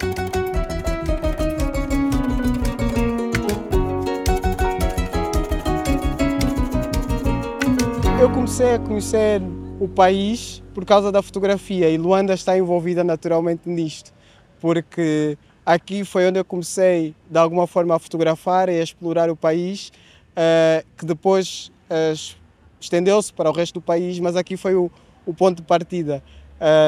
Comecei 8.61 8.75
a 8.75 8.79
conhecer 8.79 9.41
o 9.79 9.87
país 9.87 10.61
por 10.71 10.85
causa 10.85 11.11
da 11.11 11.23
fotografia 11.23 11.89
e 11.89 11.97
Luanda 11.97 12.35
está 12.35 12.55
envolvida 12.55 13.03
naturalmente 13.03 13.67
nisto, 13.67 14.13
porque 14.59 15.35
aqui 15.65 16.05
foi 16.05 16.27
onde 16.27 16.37
eu 16.39 16.45
comecei 16.45 17.15
de 17.27 17.39
alguma 17.39 17.65
forma 17.65 17.95
a 17.95 17.99
fotografar 17.99 18.69
e 18.69 18.79
a 18.79 18.83
explorar 18.83 19.31
o 19.31 19.35
país, 19.35 19.91
uh, 20.33 20.85
que 20.95 21.07
depois 21.07 21.71
uh, 21.89 22.37
estendeu-se 22.79 23.33
para 23.33 23.49
o 23.49 23.53
resto 23.53 23.75
do 23.75 23.81
país, 23.81 24.19
mas 24.19 24.35
aqui 24.35 24.55
foi 24.55 24.75
o, 24.75 24.91
o 25.25 25.33
ponto 25.33 25.57
de 25.57 25.63
partida. 25.63 26.23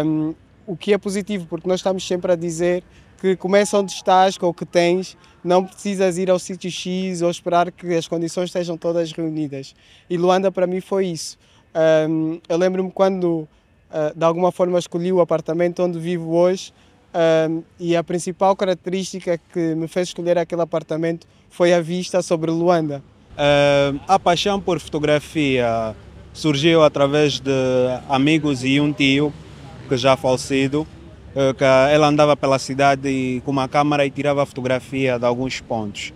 Um, 0.06 0.36
o 0.68 0.78
que 0.78 0.94
é 0.94 0.98
positivo, 1.00 1.48
porque 1.48 1.68
nós 1.68 1.80
estamos 1.80 2.06
sempre 2.08 2.32
a 2.32 2.36
dizer 2.36 2.84
que 3.20 3.36
começa 3.36 3.80
onde 3.80 3.92
estás, 3.92 4.38
com 4.38 4.48
o 4.48 4.54
que 4.54 4.66
tens, 4.66 5.18
não 5.44 5.66
precisas 5.66 6.20
ir 6.20 6.30
ao 6.30 6.38
sítio 6.38 6.70
X 6.70 7.24
ou 7.24 7.32
esperar 7.32 7.72
que 7.72 7.96
as 7.96 8.08
condições 8.08 8.46
estejam 8.50 8.78
todas 8.78 9.12
reunidas. 9.12 9.74
E 10.08 10.18
Luanda 10.18 10.52
para 10.52 10.68
mim 10.68 10.80
foi 10.80 11.08
isso. 11.08 11.36
Um, 11.76 12.40
eu 12.48 12.58
lembro-me 12.58 12.92
quando, 12.92 13.48
uh, 13.90 14.16
de 14.16 14.24
alguma 14.24 14.52
forma, 14.52 14.78
escolhi 14.78 15.12
o 15.12 15.22
apartamento 15.22 15.82
onde 15.84 15.98
vivo 15.98 16.36
hoje 16.36 16.72
um, 17.14 17.64
e 17.80 17.96
a 17.96 18.04
principal 18.04 18.56
característica 18.56 19.40
que 19.52 19.76
me 19.76 19.88
fez 19.88 20.10
escolher 20.10 20.38
aquele 20.38 20.62
apartamento 20.62 21.28
foi 21.50 21.74
a 21.74 21.82
vista 21.82 22.22
sobre 22.22 22.52
Luanda. 22.52 23.04
Uh, 23.34 24.00
a 24.08 24.20
paixão 24.20 24.60
por 24.60 24.80
fotografia 24.80 25.96
surgiu 26.34 26.84
através 26.84 27.40
de 27.40 27.52
amigos 28.10 28.64
e 28.64 28.80
um 28.80 28.92
tio 28.92 29.34
que 29.88 29.98
já 29.98 30.16
falecido, 30.16 30.88
uh, 31.36 31.54
que 31.56 31.64
ela 31.64 32.08
andava 32.08 32.36
pela 32.38 32.60
cidade 32.60 33.42
com 33.46 33.52
uma 33.52 33.68
câmera 33.68 34.06
e 34.06 34.12
tirava 34.12 34.46
fotografia 34.46 35.18
de 35.18 35.26
alguns 35.26 35.60
pontos. 35.62 36.14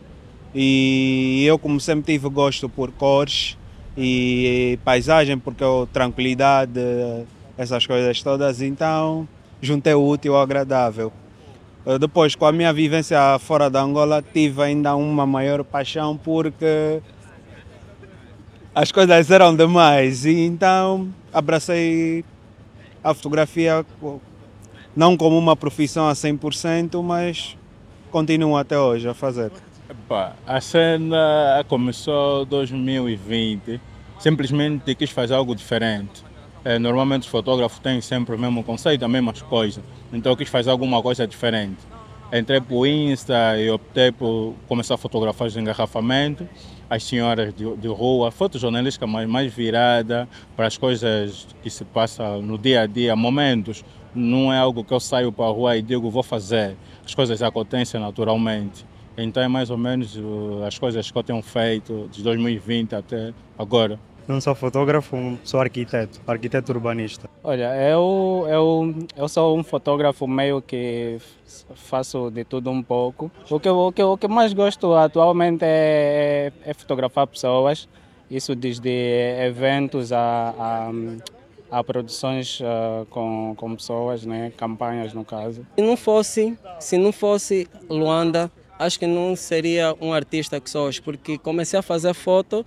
E 0.53 1.43
eu, 1.45 1.59
como 1.59 1.79
sempre 1.79 2.13
tive 2.13 2.29
gosto 2.29 2.67
por 2.67 2.91
cores 2.91 3.57
e 3.97 4.77
paisagem, 4.85 5.37
porque 5.39 5.63
eu, 5.63 5.89
tranquilidade, 5.91 6.79
essas 7.57 7.87
coisas 7.87 8.21
todas, 8.21 8.61
então 8.61 9.27
juntei 9.59 9.93
o 9.93 10.07
útil 10.07 10.35
ao 10.35 10.41
agradável. 10.41 11.11
Depois, 11.99 12.35
com 12.35 12.45
a 12.45 12.51
minha 12.51 12.71
vivência 12.73 13.17
fora 13.39 13.69
da 13.69 13.81
Angola, 13.81 14.21
tive 14.21 14.61
ainda 14.61 14.95
uma 14.95 15.25
maior 15.25 15.63
paixão 15.63 16.17
porque 16.17 17.01
as 18.75 18.91
coisas 18.91 19.31
eram 19.31 19.55
demais 19.55 20.25
e 20.25 20.45
então 20.45 21.07
abracei 21.33 22.25
a 23.03 23.13
fotografia 23.13 23.85
não 24.93 25.15
como 25.15 25.37
uma 25.37 25.55
profissão 25.55 26.09
a 26.09 26.13
100%, 26.13 27.01
mas 27.01 27.57
continuo 28.11 28.57
até 28.57 28.77
hoje 28.77 29.07
a 29.07 29.13
fazer. 29.13 29.51
A 30.45 30.59
cena 30.59 31.63
começou 31.67 32.43
em 32.43 32.47
2020, 32.47 33.79
simplesmente 34.19 34.93
quis 34.95 35.09
fazer 35.09 35.33
algo 35.33 35.55
diferente. 35.55 36.25
É, 36.65 36.77
normalmente 36.77 37.21
os 37.21 37.27
fotógrafos 37.27 37.79
têm 37.79 38.01
sempre 38.01 38.35
o 38.35 38.39
mesmo 38.39 38.63
conceito, 38.63 39.05
as 39.05 39.09
mesmas 39.09 39.41
coisas. 39.41 39.83
Então 40.11 40.35
quis 40.35 40.49
fazer 40.49 40.69
alguma 40.69 41.01
coisa 41.01 41.25
diferente. 41.25 41.77
Entrei 42.33 42.59
para 42.59 42.75
o 42.75 42.85
Insta 42.85 43.57
e 43.57 43.69
optei 43.69 44.11
por 44.11 44.53
começar 44.67 44.95
a 44.95 44.97
fotografar 44.97 45.47
os 45.47 45.55
engarrafamentos, 45.55 46.45
as 46.89 47.03
senhoras 47.03 47.53
de, 47.53 47.73
de 47.77 47.87
rua, 47.87 48.31
fotojornalística 48.31 49.07
mais, 49.07 49.29
mais 49.29 49.53
virada 49.53 50.27
para 50.53 50.67
as 50.67 50.77
coisas 50.77 51.47
que 51.63 51.69
se 51.69 51.85
passam 51.85 52.41
no 52.41 52.57
dia 52.57 52.81
a 52.81 52.85
dia, 52.85 53.15
momentos. 53.15 53.85
Não 54.13 54.51
é 54.51 54.57
algo 54.57 54.83
que 54.83 54.93
eu 54.93 54.99
saio 54.99 55.31
para 55.31 55.45
a 55.45 55.49
rua 55.49 55.77
e 55.77 55.81
digo 55.81 56.09
vou 56.09 56.23
fazer. 56.23 56.75
As 57.05 57.15
coisas 57.15 57.41
acontecem 57.41 58.01
naturalmente. 58.01 58.85
Então 59.17 59.41
é 59.41 59.47
mais 59.47 59.69
ou 59.71 59.77
menos 59.77 60.15
uh, 60.15 60.63
as 60.65 60.77
coisas 60.77 61.09
que 61.09 61.17
eu 61.17 61.23
tenho 61.23 61.41
feito 61.41 62.07
de 62.11 62.21
2020 62.21 62.93
até 62.93 63.33
agora. 63.57 63.99
Não 64.27 64.41
sou 64.41 64.53
fotógrafo, 64.53 65.37
sou 65.43 65.61
arquiteto, 65.61 66.19
arquiteto 66.27 66.73
urbanista. 66.73 67.29
Olha, 67.41 67.73
eu, 67.89 68.45
eu, 68.49 68.95
eu 69.15 69.29
sou 69.29 69.57
um 69.57 69.63
fotógrafo 69.63 70.27
meio 70.27 70.61
que 70.61 71.17
faço 71.75 72.29
de 72.29 72.43
tudo 72.43 72.69
um 72.69 72.83
pouco. 72.83 73.31
O 73.49 73.57
que, 73.57 73.69
o 73.69 73.91
que, 73.91 74.03
o 74.03 74.17
que 74.17 74.27
mais 74.27 74.51
gosto 74.51 74.93
atualmente 74.93 75.63
é, 75.63 76.51
é 76.65 76.73
fotografar 76.73 77.25
pessoas, 77.25 77.87
isso 78.29 78.53
desde 78.53 78.89
eventos 79.39 80.11
a, 80.11 80.53
a, 80.59 81.79
a 81.79 81.83
produções 81.85 82.59
uh, 82.59 83.05
com, 83.09 83.55
com 83.55 83.75
pessoas, 83.75 84.25
né? 84.25 84.51
campanhas 84.57 85.13
no 85.13 85.23
caso. 85.23 85.65
Se 85.77 85.81
não 85.81 85.95
fosse, 85.95 86.59
se 86.81 86.97
não 86.97 87.13
fosse 87.13 87.65
Luanda, 87.89 88.51
acho 88.79 88.99
que 88.99 89.07
não 89.07 89.35
seria 89.35 89.95
um 89.99 90.13
artista 90.13 90.59
que 90.59 90.69
sou 90.69 90.89
porque 91.03 91.37
comecei 91.37 91.79
a 91.79 91.81
fazer 91.81 92.13
foto 92.13 92.65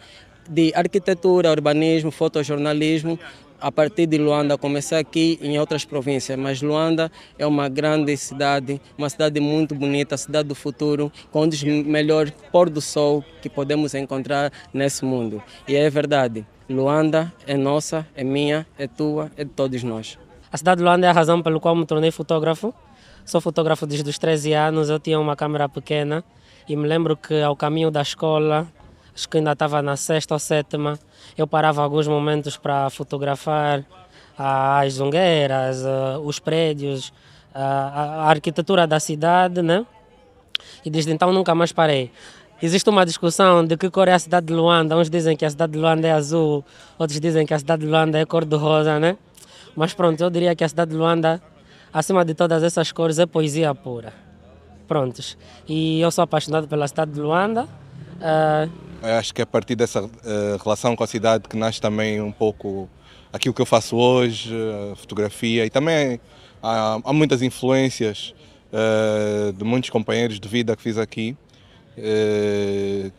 de 0.48 0.72
arquitetura, 0.74 1.50
urbanismo, 1.50 2.10
fotojornalismo. 2.10 3.18
A 3.60 3.70
partir 3.70 4.06
de 4.06 4.16
Luanda, 4.16 4.56
comecei 4.56 4.96
aqui 4.96 5.38
em 5.42 5.58
outras 5.58 5.84
províncias, 5.84 6.38
mas 6.38 6.62
Luanda 6.62 7.12
é 7.38 7.46
uma 7.46 7.68
grande 7.68 8.16
cidade, 8.16 8.80
uma 8.96 9.10
cidade 9.10 9.38
muito 9.38 9.74
bonita, 9.74 10.16
cidade 10.16 10.48
do 10.48 10.54
futuro, 10.54 11.12
com 11.30 11.42
um 11.42 11.48
dos 11.48 11.62
melhores 11.62 12.32
pôr 12.50 12.70
do 12.70 12.80
sol 12.80 13.22
que 13.42 13.50
podemos 13.50 13.94
encontrar 13.94 14.50
nesse 14.72 15.04
mundo. 15.04 15.42
E 15.68 15.76
é 15.76 15.90
verdade, 15.90 16.46
Luanda 16.70 17.30
é 17.46 17.54
nossa, 17.54 18.06
é 18.14 18.24
minha, 18.24 18.66
é 18.78 18.86
tua, 18.86 19.30
é 19.36 19.44
de 19.44 19.50
todos 19.50 19.82
nós. 19.82 20.18
A 20.50 20.56
cidade 20.56 20.78
de 20.78 20.84
Luanda 20.84 21.06
é 21.06 21.10
a 21.10 21.12
razão 21.12 21.42
pelo 21.42 21.60
qual 21.60 21.76
me 21.76 21.84
tornei 21.84 22.10
fotógrafo. 22.10 22.74
Sou 23.30 23.40
fotógrafo 23.40 23.86
desde 23.86 24.10
os 24.10 24.18
13 24.18 24.54
anos, 24.54 24.90
eu 24.90 24.98
tinha 24.98 25.16
uma 25.20 25.36
câmera 25.36 25.68
pequena 25.68 26.24
e 26.68 26.74
me 26.74 26.88
lembro 26.88 27.16
que 27.16 27.40
ao 27.40 27.54
caminho 27.54 27.88
da 27.88 28.02
escola 28.02 28.66
acho 29.14 29.28
que 29.28 29.36
ainda 29.36 29.52
estava 29.52 29.80
na 29.80 29.94
sexta 29.94 30.34
ou 30.34 30.40
sétima, 30.40 30.98
eu 31.38 31.46
parava 31.46 31.80
alguns 31.80 32.08
momentos 32.08 32.56
para 32.56 32.90
fotografar 32.90 33.84
as 34.36 34.94
zungueiras, 34.94 35.84
os 36.24 36.40
prédios, 36.40 37.12
a 37.54 38.28
arquitetura 38.28 38.84
da 38.84 38.98
cidade, 38.98 39.62
né? 39.62 39.86
E 40.84 40.90
desde 40.90 41.12
então 41.12 41.32
nunca 41.32 41.54
mais 41.54 41.70
parei. 41.70 42.10
Existe 42.60 42.90
uma 42.90 43.06
discussão 43.06 43.64
de 43.64 43.76
que 43.76 43.88
cor 43.90 44.08
é 44.08 44.12
a 44.12 44.18
cidade 44.18 44.46
de 44.48 44.52
Luanda. 44.52 44.96
Uns 44.96 45.08
dizem 45.08 45.36
que 45.36 45.44
a 45.44 45.50
cidade 45.50 45.74
de 45.74 45.78
Luanda 45.78 46.08
é 46.08 46.10
azul, 46.10 46.64
outros 46.98 47.20
dizem 47.20 47.46
que 47.46 47.54
a 47.54 47.60
cidade 47.60 47.84
de 47.84 47.88
Luanda 47.88 48.18
é 48.18 48.26
cor 48.26 48.44
de 48.44 48.56
rosa, 48.56 48.98
né? 48.98 49.16
Mas 49.76 49.94
pronto, 49.94 50.20
eu 50.20 50.30
diria 50.30 50.52
que 50.56 50.64
a 50.64 50.68
cidade 50.68 50.90
de 50.90 50.96
Luanda, 50.96 51.40
acima 51.92 52.24
de 52.24 52.34
todas 52.34 52.62
essas 52.62 52.92
cores, 52.92 53.18
é 53.18 53.26
poesia 53.26 53.74
pura. 53.74 54.12
Prontos. 54.86 55.36
E 55.68 56.00
eu 56.00 56.10
sou 56.10 56.22
apaixonado 56.22 56.66
pela 56.66 56.86
cidade 56.88 57.12
de 57.12 57.20
Luanda. 57.20 57.64
Uh, 58.20 59.16
Acho 59.18 59.32
que 59.32 59.40
a 59.40 59.46
partir 59.46 59.76
dessa 59.76 60.02
uh, 60.02 60.10
relação 60.62 60.94
com 60.94 61.04
a 61.04 61.06
cidade 61.06 61.48
que 61.48 61.56
nasce 61.56 61.80
também 61.80 62.20
um 62.20 62.32
pouco 62.32 62.88
aquilo 63.32 63.54
que 63.54 63.62
eu 63.62 63.66
faço 63.66 63.96
hoje, 63.96 64.52
fotografia, 64.96 65.64
e 65.64 65.70
também 65.70 66.20
há, 66.62 66.98
há 67.04 67.12
muitas 67.12 67.42
influências 67.42 68.34
uh, 68.72 69.52
de 69.52 69.64
muitos 69.64 69.90
companheiros 69.90 70.40
de 70.40 70.48
vida 70.48 70.74
que 70.76 70.82
fiz 70.82 70.98
aqui, 70.98 71.36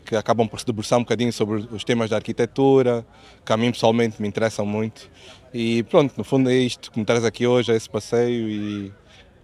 que 0.04 0.16
acabam 0.16 0.48
por 0.48 0.60
se 0.60 0.66
debruçar 0.66 0.98
um 0.98 1.02
bocadinho 1.02 1.32
sobre 1.32 1.66
os 1.70 1.84
temas 1.84 2.10
da 2.10 2.16
arquitetura, 2.16 3.04
que 3.44 3.52
a 3.52 3.56
mim 3.56 3.70
pessoalmente 3.70 4.20
me 4.20 4.28
interessam 4.28 4.66
muito. 4.66 5.10
E 5.52 5.82
pronto, 5.84 6.14
no 6.16 6.24
fundo 6.24 6.50
é 6.50 6.54
isto 6.54 6.90
que 6.90 6.98
me 6.98 7.04
traz 7.04 7.24
aqui 7.24 7.46
hoje, 7.46 7.72
é 7.72 7.76
esse 7.76 7.88
passeio 7.88 8.48
e. 8.48 8.92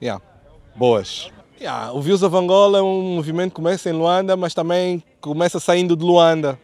Yeah, 0.00 0.22
boas. 0.76 1.30
Yeah, 1.60 1.92
o 1.92 2.00
Views 2.00 2.22
of 2.22 2.36
Angola 2.36 2.78
é 2.78 2.82
um 2.82 3.16
movimento 3.16 3.50
que 3.50 3.56
começa 3.56 3.90
em 3.90 3.92
Luanda, 3.92 4.36
mas 4.36 4.54
também 4.54 5.02
começa 5.20 5.58
saindo 5.58 5.96
de 5.96 6.04
Luanda. 6.04 6.58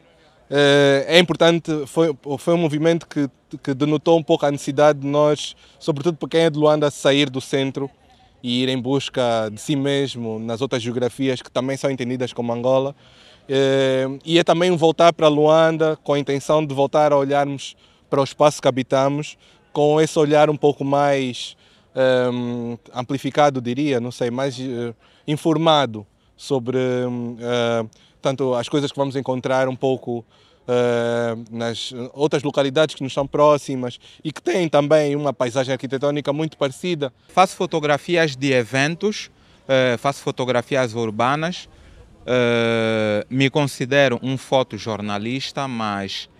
É 0.48 1.18
importante, 1.18 1.70
foi, 1.86 2.16
foi 2.38 2.54
um 2.54 2.58
movimento 2.58 3.08
que, 3.08 3.28
que 3.62 3.74
denotou 3.74 4.16
um 4.16 4.22
pouco 4.22 4.46
a 4.46 4.50
necessidade 4.52 5.00
de 5.00 5.06
nós, 5.06 5.56
sobretudo 5.80 6.16
para 6.16 6.28
quem 6.28 6.40
é 6.42 6.50
de 6.50 6.58
Luanda, 6.58 6.90
sair 6.90 7.28
do 7.28 7.40
centro 7.40 7.90
e 8.44 8.62
ir 8.62 8.68
em 8.68 8.78
busca 8.78 9.48
de 9.50 9.58
si 9.58 9.74
mesmo 9.74 10.38
nas 10.38 10.60
outras 10.60 10.82
geografias 10.82 11.40
que 11.40 11.50
também 11.50 11.78
são 11.78 11.90
entendidas 11.90 12.30
como 12.30 12.52
Angola. 12.52 12.94
E 14.22 14.38
é 14.38 14.44
também 14.44 14.70
voltar 14.76 15.14
para 15.14 15.28
Luanda 15.28 15.98
com 16.04 16.12
a 16.12 16.18
intenção 16.18 16.64
de 16.64 16.74
voltar 16.74 17.10
a 17.10 17.16
olharmos 17.16 17.74
para 18.10 18.20
o 18.20 18.24
espaço 18.24 18.60
que 18.60 18.68
habitamos 18.68 19.38
com 19.72 20.00
esse 20.00 20.18
olhar 20.18 20.50
um 20.50 20.56
pouco 20.56 20.84
mais 20.84 21.56
um, 22.32 22.76
amplificado, 22.94 23.60
diria, 23.60 23.98
não 23.98 24.12
sei, 24.12 24.30
mais 24.30 24.58
uh, 24.58 24.94
informado 25.26 26.06
sobre 26.36 26.78
uh, 26.78 27.90
tanto 28.20 28.54
as 28.54 28.68
coisas 28.68 28.90
que 28.90 28.96
vamos 28.96 29.16
encontrar 29.16 29.68
um 29.68 29.76
pouco 29.76 30.24
uh, 30.68 31.44
nas 31.50 31.92
outras 32.12 32.42
localidades 32.42 32.94
que 32.94 33.02
nos 33.02 33.12
são 33.12 33.26
próximas 33.26 33.98
e 34.22 34.32
que 34.32 34.42
têm 34.42 34.68
também 34.68 35.16
uma 35.16 35.32
paisagem 35.32 35.72
arquitetônica 35.72 36.32
muito 36.32 36.56
parecida. 36.56 37.12
Faço 37.28 37.56
fotografias 37.56 38.36
de 38.36 38.52
eventos, 38.52 39.30
uh, 39.68 39.98
faço 39.98 40.22
fotografias 40.22 40.94
urbanas, 40.94 41.68
me 43.28 43.50
considero 43.50 44.18
um 44.22 44.38
fotojornalista, 44.38 45.68
mas 45.68 46.30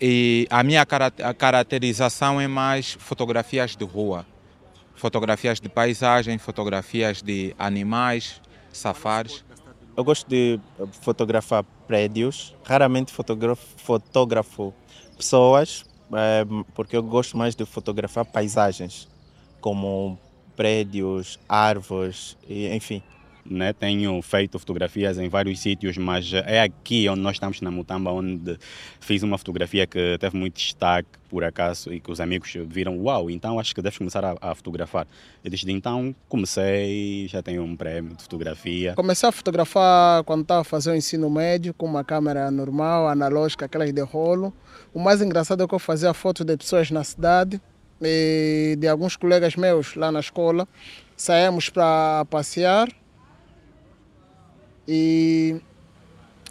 e 0.00 0.46
a 0.48 0.62
minha 0.62 0.86
caracterização 0.86 2.40
é 2.40 2.48
mais 2.48 2.96
fotografias 2.98 3.76
de 3.76 3.84
rua, 3.84 4.24
fotografias 4.94 5.60
de 5.60 5.68
paisagem, 5.68 6.38
fotografias 6.38 7.20
de 7.20 7.54
animais, 7.58 8.40
safaris. 8.72 9.44
Eu 9.96 10.04
gosto 10.04 10.28
de 10.28 10.58
fotografar 11.00 11.64
prédios, 11.86 12.54
raramente 12.64 13.12
fotografo, 13.12 13.66
fotografo 13.76 14.74
pessoas, 15.16 15.84
é, 16.12 16.44
porque 16.74 16.96
eu 16.96 17.02
gosto 17.02 17.36
mais 17.36 17.54
de 17.54 17.64
fotografar 17.64 18.24
paisagens, 18.24 19.08
como 19.60 20.18
prédios, 20.56 21.38
árvores, 21.48 22.36
enfim 22.48 23.02
né? 23.50 23.72
Tenho 23.72 24.20
feito 24.22 24.58
fotografias 24.58 25.18
em 25.18 25.28
vários 25.28 25.58
sítios, 25.60 25.96
mas 25.98 26.32
é 26.32 26.62
aqui 26.62 27.08
onde 27.08 27.20
nós 27.20 27.36
estamos 27.36 27.60
na 27.60 27.70
Mutamba 27.70 28.12
onde 28.12 28.58
fiz 29.00 29.22
uma 29.22 29.36
fotografia 29.36 29.86
que 29.86 30.16
teve 30.18 30.36
muito 30.36 30.56
destaque 30.56 31.08
por 31.28 31.44
acaso 31.44 31.92
e 31.92 32.00
que 32.00 32.10
os 32.10 32.20
amigos 32.20 32.52
viram, 32.66 32.98
uau, 32.98 33.30
então 33.30 33.58
acho 33.58 33.74
que 33.74 33.80
deves 33.80 33.98
começar 33.98 34.24
a, 34.24 34.36
a 34.40 34.54
fotografar. 34.54 35.06
E 35.44 35.50
desde 35.50 35.70
então 35.70 36.14
comecei, 36.28 37.26
já 37.28 37.42
tenho 37.42 37.62
um 37.62 37.76
prémio 37.76 38.16
de 38.16 38.22
fotografia. 38.22 38.94
Comecei 38.94 39.28
a 39.28 39.32
fotografar 39.32 40.24
quando 40.24 40.42
estava 40.42 40.62
a 40.62 40.64
fazer 40.64 40.90
o 40.90 40.94
ensino 40.94 41.30
médio 41.30 41.72
com 41.74 41.86
uma 41.86 42.02
câmera 42.02 42.50
normal, 42.50 43.08
analógica, 43.08 43.66
aquelas 43.66 43.92
de 43.92 44.02
rolo. 44.02 44.52
O 44.92 44.98
mais 44.98 45.22
engraçado 45.22 45.62
é 45.62 45.66
que 45.68 45.74
eu 45.74 45.78
fazia 45.78 46.12
fotos 46.12 46.44
de 46.44 46.56
pessoas 46.56 46.90
na 46.90 47.04
cidade 47.04 47.60
e 48.02 48.76
de 48.78 48.88
alguns 48.88 49.16
colegas 49.16 49.56
meus 49.56 49.94
lá 49.94 50.10
na 50.10 50.20
escola. 50.20 50.66
Saímos 51.16 51.68
para 51.68 52.24
passear 52.30 52.88
e, 54.86 55.60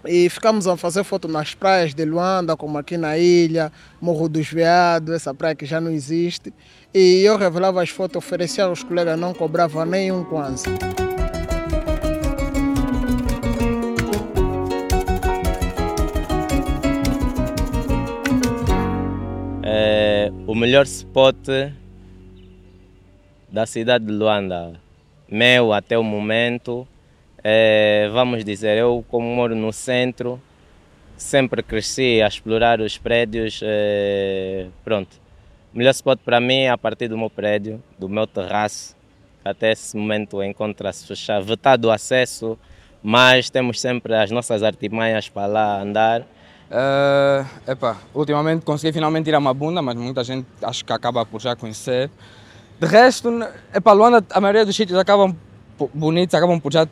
e 0.06 0.30
ficamos 0.30 0.68
a 0.68 0.78
fazer 0.78 1.04
foto 1.04 1.28
nas 1.28 1.54
praias 1.54 1.94
de 1.94 2.06
Luanda, 2.06 2.56
como 2.56 2.78
aqui 2.78 2.98
na 2.98 3.18
ilha, 3.18 3.72
Morro 4.02 4.30
dos 4.30 4.48
Veados, 4.48 5.14
essa 5.14 5.34
praia 5.34 5.56
que 5.56 5.66
já 5.66 5.82
não 5.82 5.92
existe. 5.92 6.54
E 6.94 7.22
eu 7.24 7.38
revelava 7.38 7.82
as 7.84 7.90
fotos, 7.90 8.18
oferecia 8.18 8.64
aos 8.64 8.84
colegas, 8.84 9.20
não 9.20 9.34
cobrava 9.34 9.86
nenhum 9.86 10.24
kwanza. 10.24 10.70
É, 19.62 20.32
o 20.48 20.56
melhor 20.56 20.86
spot 20.86 21.38
da 23.52 23.66
cidade 23.66 24.06
de 24.06 24.12
Luanda, 24.12 24.80
meu 25.30 25.74
até 25.74 25.98
o 25.98 26.04
momento, 26.04 26.88
é, 27.44 28.10
vamos 28.12 28.44
dizer, 28.44 28.78
eu 28.78 29.04
como 29.10 29.28
moro 29.36 29.56
no 29.56 29.72
centro, 29.72 30.42
sempre 31.18 31.62
cresci 31.62 32.22
a 32.22 32.28
explorar 32.28 32.82
os 32.82 32.98
prédios. 32.98 33.62
É, 33.64 34.68
pronto. 34.84 35.20
O 35.74 35.78
melhor 35.78 35.92
spot 35.92 36.20
para 36.26 36.40
mim 36.40 36.62
é 36.62 36.70
a 36.70 36.78
partir 36.78 37.08
do 37.08 37.18
meu 37.18 37.30
prédio, 37.30 37.82
do 37.98 38.10
meu 38.10 38.26
terraço. 38.26 38.96
Até 39.44 39.72
esse 39.72 39.96
momento 39.96 40.44
encontra-se 40.44 41.06
fechado, 41.06 41.46
vetado 41.46 41.88
o 41.88 41.92
acesso, 41.92 42.58
mas 43.02 43.50
temos 43.50 43.80
sempre 43.80 44.14
as 44.16 44.32
nossas 44.32 44.64
artimanhas 44.64 45.30
para 45.30 45.48
lá 45.48 45.82
andar. 45.82 46.22
Uh, 46.22 47.72
epa, 47.72 47.98
ultimamente 48.14 48.64
consegui 48.64 48.94
finalmente 48.94 49.28
ir 49.28 49.34
a 49.34 49.40
Mabunda, 49.40 49.82
mas 49.82 49.96
muita 49.96 50.24
gente 50.24 50.46
acho 50.62 50.84
que 50.84 50.94
acaba 50.94 51.26
por 51.26 51.42
já 51.42 51.56
conhecer. 51.56 52.10
De 52.80 52.88
resto, 52.88 53.30
epa, 53.74 53.92
Luanda, 53.92 54.24
a 54.32 54.42
maioria 54.42 54.66
dos 54.66 54.76
sítios 54.76 54.98
acabam 54.98 55.36
bonitos, 55.94 56.36
acabam 56.36 56.60
por 56.60 56.72
já 56.72 56.88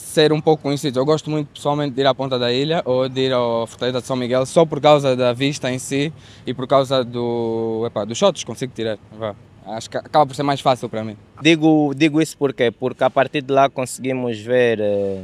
ser 0.00 0.32
um 0.32 0.40
pouco 0.40 0.62
conhecido. 0.62 0.98
Eu 0.98 1.04
gosto 1.04 1.30
muito 1.30 1.48
pessoalmente 1.48 1.94
de 1.94 2.00
ir 2.00 2.06
à 2.06 2.14
Ponta 2.14 2.38
da 2.38 2.52
Ilha 2.52 2.82
ou 2.84 3.08
de 3.08 3.20
ir 3.26 3.32
ao 3.32 3.66
Fortaleza 3.66 4.00
de 4.00 4.06
São 4.06 4.16
Miguel 4.16 4.46
só 4.46 4.64
por 4.64 4.80
causa 4.80 5.14
da 5.16 5.32
vista 5.32 5.70
em 5.70 5.78
si 5.78 6.12
e 6.46 6.54
por 6.54 6.66
causa 6.66 7.04
do, 7.04 7.84
epá, 7.86 8.04
dos 8.04 8.16
shots 8.16 8.44
consigo 8.44 8.72
tirar. 8.74 8.98
Vá. 9.18 9.34
Acho 9.66 9.90
que 9.90 9.98
acaba 9.98 10.26
por 10.26 10.34
ser 10.34 10.42
mais 10.42 10.60
fácil 10.60 10.88
para 10.88 11.04
mim. 11.04 11.16
Digo, 11.42 11.92
digo 11.94 12.22
isso 12.22 12.36
porque 12.38 12.70
porque 12.70 13.04
a 13.04 13.10
partir 13.10 13.42
de 13.42 13.52
lá 13.52 13.68
conseguimos 13.68 14.38
ver 14.38 14.80
eh, 14.80 15.22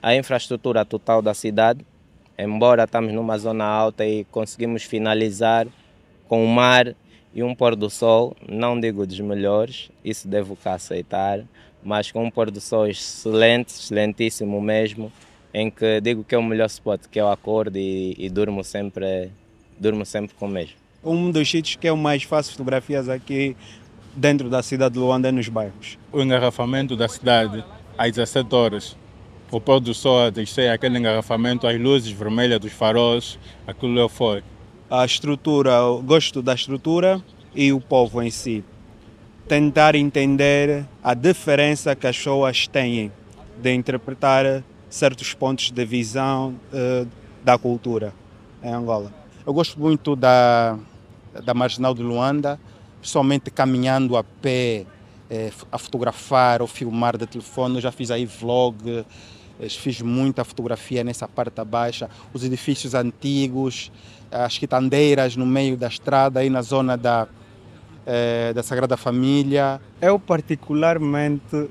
a 0.00 0.14
infraestrutura 0.14 0.84
total 0.84 1.20
da 1.20 1.34
cidade, 1.34 1.84
embora 2.38 2.84
estamos 2.84 3.12
numa 3.12 3.36
zona 3.36 3.64
alta 3.64 4.06
e 4.06 4.24
conseguimos 4.24 4.84
finalizar 4.84 5.66
com 6.28 6.44
o 6.44 6.48
mar 6.48 6.94
e 7.34 7.42
um 7.42 7.54
pôr 7.54 7.74
do 7.74 7.90
sol, 7.90 8.36
não 8.48 8.78
digo 8.78 9.06
dos 9.06 9.20
melhores, 9.20 9.90
isso 10.04 10.28
devo 10.28 10.56
cá 10.56 10.74
aceitar, 10.74 11.40
mas 11.82 12.10
com 12.10 12.24
um 12.24 12.30
pôr 12.30 12.50
do 12.50 12.60
sol 12.60 12.86
excelente, 12.86 13.68
excelentíssimo 13.70 14.60
mesmo, 14.60 15.12
em 15.52 15.70
que 15.70 16.00
digo 16.00 16.22
que 16.24 16.34
é 16.34 16.38
o 16.38 16.42
melhor 16.42 16.66
spot, 16.66 17.02
que 17.10 17.20
eu 17.20 17.28
acordo 17.28 17.76
e, 17.76 18.14
e 18.18 18.28
durmo 18.28 18.62
sempre 18.62 19.30
durmo 19.78 20.04
sempre 20.04 20.34
com 20.36 20.46
o 20.46 20.48
mesmo. 20.48 20.76
Um 21.02 21.30
dos 21.30 21.50
sítios 21.50 21.76
que 21.76 21.88
eu 21.88 21.96
mais 21.96 22.22
faço 22.22 22.52
fotografias 22.52 23.08
aqui 23.08 23.56
dentro 24.14 24.50
da 24.50 24.62
cidade 24.62 24.94
de 24.94 25.00
Luanda 25.00 25.28
é 25.28 25.32
nos 25.32 25.48
bairros. 25.48 25.98
O 26.12 26.20
engarrafamento 26.20 26.94
da 26.94 27.08
cidade 27.08 27.64
às 27.96 28.12
17 28.12 28.54
horas. 28.54 28.96
O 29.50 29.60
pôr 29.60 29.80
do 29.80 29.92
sol 29.92 30.26
a 30.26 30.30
descer, 30.30 30.70
aquele 30.70 30.98
engarrafamento, 30.98 31.66
as 31.66 31.80
luzes 31.80 32.12
vermelhas 32.12 32.60
dos 32.60 32.72
faróis, 32.72 33.38
aquilo 33.66 33.98
eu 33.98 34.08
foi. 34.08 34.44
A 34.88 35.04
estrutura, 35.04 35.70
eu 35.70 36.02
gosto 36.02 36.40
da 36.40 36.54
estrutura 36.54 37.20
e 37.54 37.72
o 37.72 37.80
povo 37.80 38.22
em 38.22 38.30
si 38.30 38.62
tentar 39.50 39.96
entender 39.96 40.86
a 41.02 41.12
diferença 41.12 41.96
que 41.96 42.06
as 42.06 42.16
pessoas 42.16 42.68
têm 42.68 43.10
de 43.60 43.74
interpretar 43.74 44.62
certos 44.88 45.34
pontos 45.34 45.72
de 45.72 45.84
visão 45.84 46.54
uh, 46.72 47.08
da 47.42 47.58
cultura 47.58 48.14
em 48.62 48.72
Angola. 48.72 49.12
Eu 49.44 49.52
gosto 49.52 49.80
muito 49.80 50.14
da, 50.14 50.78
da 51.44 51.52
Marginal 51.52 51.92
de 51.94 52.00
Luanda, 52.00 52.60
principalmente 53.00 53.50
caminhando 53.50 54.16
a 54.16 54.22
pé, 54.22 54.86
eh, 55.28 55.50
a 55.72 55.78
fotografar 55.78 56.62
ou 56.62 56.68
filmar 56.68 57.16
de 57.16 57.26
telefone. 57.26 57.74
Eu 57.74 57.80
já 57.80 57.90
fiz 57.90 58.12
aí 58.12 58.24
vlog, 58.24 59.04
eh, 59.58 59.68
fiz 59.68 60.00
muita 60.00 60.44
fotografia 60.44 61.02
nessa 61.02 61.26
parte 61.26 61.64
baixa, 61.64 62.08
os 62.32 62.44
edifícios 62.44 62.94
antigos, 62.94 63.90
as 64.30 64.58
quitandeiras 64.58 65.34
no 65.34 65.44
meio 65.44 65.76
da 65.76 65.88
estrada, 65.88 66.38
aí 66.38 66.48
na 66.48 66.62
zona 66.62 66.96
da, 66.96 67.26
é, 68.10 68.52
da 68.52 68.60
Sagrada 68.60 68.96
Família. 68.96 69.80
Eu, 70.00 70.18
particularmente, 70.18 71.68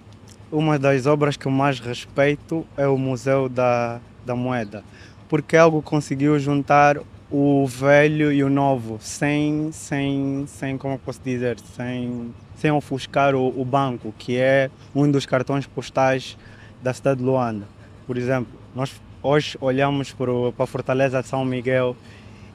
uma 0.50 0.80
das 0.80 1.06
obras 1.06 1.36
que 1.36 1.46
eu 1.46 1.52
mais 1.52 1.82
respeito 1.82 2.66
é 2.78 2.88
o 2.88 2.98
Museu 2.98 3.50
da, 3.50 4.00
da 4.26 4.36
Moeda, 4.36 4.82
porque 5.28 5.58
algo 5.58 5.82
conseguiu 5.82 6.40
juntar 6.40 6.98
o 7.30 7.68
velho 7.68 8.32
e 8.32 8.42
o 8.42 8.50
novo, 8.50 8.98
sem, 9.02 9.70
sem, 9.74 10.46
sem 10.48 10.78
como 10.78 10.98
posso 10.98 11.20
dizer, 11.22 11.60
sem, 11.76 12.34
sem 12.56 12.72
ofuscar 12.72 13.36
o, 13.36 13.50
o 13.60 13.66
banco, 13.66 14.14
que 14.18 14.38
é 14.38 14.72
um 14.96 15.12
dos 15.12 15.26
cartões 15.26 15.68
postais 15.68 16.38
da 16.82 16.94
cidade 16.94 17.20
de 17.20 17.26
Luanda. 17.26 17.68
Por 18.08 18.18
exemplo, 18.18 18.58
nós 18.74 18.94
hoje 19.22 19.58
olhamos 19.60 20.14
para, 20.14 20.32
para 20.56 20.64
a 20.64 20.68
Fortaleza 20.68 21.22
de 21.22 21.28
São 21.28 21.44
Miguel 21.44 21.98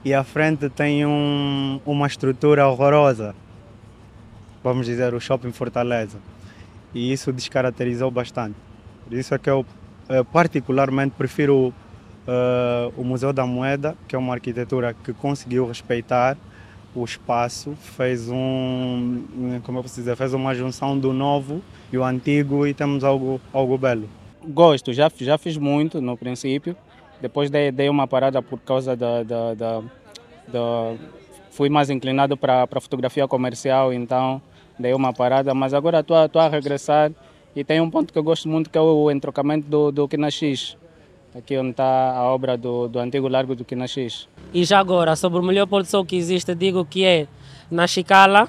e 0.03 0.15
à 0.15 0.25
frente 0.25 0.71
tem 0.71 1.05
um, 1.05 1.79
uma 1.85 2.07
estrutura 2.07 2.67
horrorosa 2.67 3.35
vamos 4.65 4.87
dizer, 4.87 5.13
o 5.15 5.21
shopping 5.21 5.53
Fortaleza. 5.53 6.19
E 6.95 7.13
isso 7.13 7.33
descaracterizou 7.33 8.11
bastante. 8.11 8.57
Por 9.05 9.17
isso 9.17 9.35
é 9.35 9.39
que 9.39 9.51
eu 9.51 9.65
eh, 10.09 10.25
particularmente 10.25 11.15
prefiro 11.17 11.69
uh, 11.69 12.93
o 12.97 13.05
Museu 13.05 13.33
da 13.33 13.47
Moeda, 13.47 13.97
que 14.09 14.17
é 14.17 14.19
uma 14.19 14.33
arquitetura 14.33 14.95
que 14.95 15.13
conseguiu 15.13 15.67
respeitar 15.67 16.37
o 16.95 17.05
espaço, 17.05 17.75
fez 17.75 18.29
um, 18.31 19.25
como 19.65 19.79
eu 19.79 19.83
posso 19.83 19.97
dizer, 19.97 20.17
fez 20.17 20.33
uma 20.33 20.55
junção 20.55 20.97
do 20.97 21.13
novo 21.13 21.61
e 21.93 21.99
o 21.99 22.05
antigo 22.05 22.67
e 22.67 22.73
temos 22.73 23.03
algo, 23.03 23.41
algo 23.53 23.77
belo. 23.77 24.09
Gosto, 24.47 24.93
já, 24.93 25.11
já 25.19 25.37
fiz 25.37 25.57
muito 25.57 26.01
no 26.01 26.17
princípio, 26.17 26.77
depois 27.21 27.51
dei, 27.51 27.73
dei 27.73 27.89
uma 27.89 28.07
parada 28.07 28.41
por 28.41 28.61
causa 28.61 28.95
da, 28.95 29.23
da, 29.25 29.55
da, 29.55 29.83
da 30.47 30.95
fui 31.51 31.69
mais 31.69 31.91
inclinado 31.91 32.37
para 32.37 32.63
a 32.63 32.81
fotografia 32.81 33.27
comercial, 33.27 33.93
então 33.93 34.41
dei 34.79 34.95
uma 34.95 35.13
parada, 35.13 35.55
mas 35.55 35.75
agora 35.75 36.01
estou 36.01 36.41
a 36.41 36.49
regressar 36.49 37.13
e 37.55 37.63
tem 37.63 37.81
um 37.81 37.91
ponto 37.91 38.13
que 38.13 38.19
eu 38.19 38.23
gosto 38.23 38.49
muito 38.49 38.69
que 38.69 38.77
é 38.77 38.81
o 38.81 39.11
entrocamento 39.11 39.69
do, 39.69 39.93
do 39.93 40.09
Quinaxis, 40.09 40.77
aqui 41.35 41.57
onde 41.57 41.71
está 41.71 42.13
a 42.13 42.25
obra 42.25 42.57
do, 42.57 42.89
do 42.89 42.99
antigo 42.99 43.29
Largo 43.29 43.55
do 43.55 43.65
Quinaxis. 43.65 44.29
E 44.53 44.65
já 44.65 44.79
agora, 44.81 45.15
sobre 45.15 45.39
o 45.39 45.43
melhor 45.43 45.67
pôr 45.67 45.83
do 45.83 45.89
sol 45.89 46.05
que 46.05 46.17
existe, 46.17 46.55
digo 46.55 46.85
que 46.85 47.05
é 47.05 47.27
na 47.71 47.87
Chicala, 47.87 48.49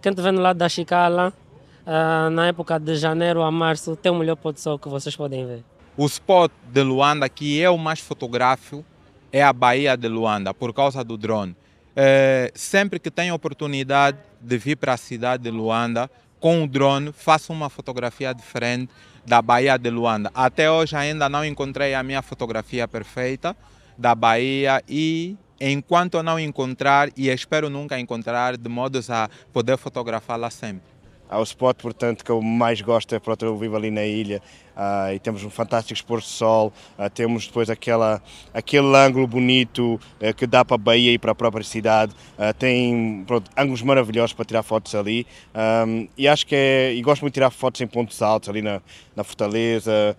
quem 0.00 0.10
estiver 0.10 0.32
no 0.32 0.40
lado 0.40 0.56
da 0.56 0.68
Chicala, 0.68 1.32
uh, 1.86 2.30
na 2.30 2.48
época 2.48 2.78
de 2.78 2.96
janeiro 2.96 3.42
a 3.42 3.50
março, 3.50 3.94
tem 3.96 4.10
o 4.10 4.14
melhor 4.14 4.36
pôr 4.36 4.52
do 4.52 4.60
sol 4.60 4.78
que 4.78 4.88
vocês 4.88 5.14
podem 5.14 5.46
ver. 5.46 5.64
o 5.96 6.06
spot 6.06 6.50
de 6.72 6.82
Luanda 6.82 7.28
que 7.28 7.62
é 7.62 7.70
o 7.70 7.78
mais 7.78 8.00
fotográfico 8.00 8.84
é 9.32 9.42
a 9.42 9.52
Baía 9.52 9.96
de 9.96 10.08
Luanda, 10.08 10.54
por 10.54 10.72
causa 10.72 11.04
do 11.04 11.16
drone. 11.18 11.54
É, 11.94 12.50
sempre 12.54 12.98
que 12.98 13.10
tenho 13.10 13.34
oportunidade 13.34 14.18
de 14.46 14.56
vir 14.56 14.76
para 14.76 14.94
a 14.94 14.96
cidade 14.96 15.42
de 15.42 15.50
Luanda 15.50 16.10
com 16.38 16.62
o 16.62 16.68
drone, 16.68 17.12
faço 17.12 17.52
uma 17.52 17.68
fotografia 17.68 18.32
diferente 18.32 18.92
da 19.26 19.42
Baía 19.42 19.76
de 19.76 19.90
Luanda. 19.90 20.30
Até 20.34 20.70
hoje 20.70 20.94
ainda 20.94 21.28
não 21.28 21.44
encontrei 21.44 21.94
a 21.94 22.02
minha 22.02 22.22
fotografia 22.22 22.86
perfeita 22.86 23.56
da 23.98 24.14
Bahia 24.14 24.82
e 24.88 25.36
enquanto 25.60 26.22
não 26.22 26.38
encontrar, 26.38 27.10
e 27.16 27.28
espero 27.28 27.68
nunca 27.68 27.98
encontrar, 27.98 28.56
de 28.56 28.68
modos 28.68 29.10
a 29.10 29.28
poder 29.52 29.76
fotografá-la 29.76 30.50
sempre. 30.50 30.95
Há 31.28 31.40
o 31.40 31.42
spot, 31.42 31.76
portanto, 31.82 32.24
que 32.24 32.30
eu 32.30 32.40
mais 32.40 32.80
gosto 32.80 33.14
é 33.14 33.18
pronto, 33.18 33.44
eu 33.44 33.56
vivo 33.56 33.76
ali 33.76 33.90
na 33.90 34.04
ilha 34.04 34.40
uh, 34.76 35.12
e 35.12 35.18
temos 35.18 35.42
um 35.42 35.50
fantástico 35.50 35.94
exposto 35.94 36.28
de 36.28 36.32
sol, 36.32 36.72
uh, 36.98 37.10
temos 37.10 37.46
depois 37.46 37.68
aquela, 37.68 38.22
aquele 38.54 38.96
ângulo 38.96 39.26
bonito 39.26 39.94
uh, 39.94 40.34
que 40.36 40.46
dá 40.46 40.64
para 40.64 40.76
a 40.76 40.78
Bahia 40.78 41.12
e 41.12 41.18
para 41.18 41.32
a 41.32 41.34
própria 41.34 41.64
cidade, 41.64 42.14
tem 42.58 43.24
pronto, 43.26 43.50
ângulos 43.56 43.82
maravilhosos 43.82 44.32
para 44.32 44.44
tirar 44.44 44.62
fotos 44.62 44.94
ali 44.94 45.26
um, 45.86 46.06
e 46.16 46.28
acho 46.28 46.46
que 46.46 46.54
é, 46.54 46.94
e 46.94 47.02
gosto 47.02 47.22
muito 47.22 47.32
de 47.32 47.36
tirar 47.36 47.50
fotos 47.50 47.80
em 47.80 47.86
pontos 47.86 48.22
altos, 48.22 48.48
ali 48.48 48.62
na, 48.62 48.80
na 49.14 49.24
Fortaleza, 49.24 50.16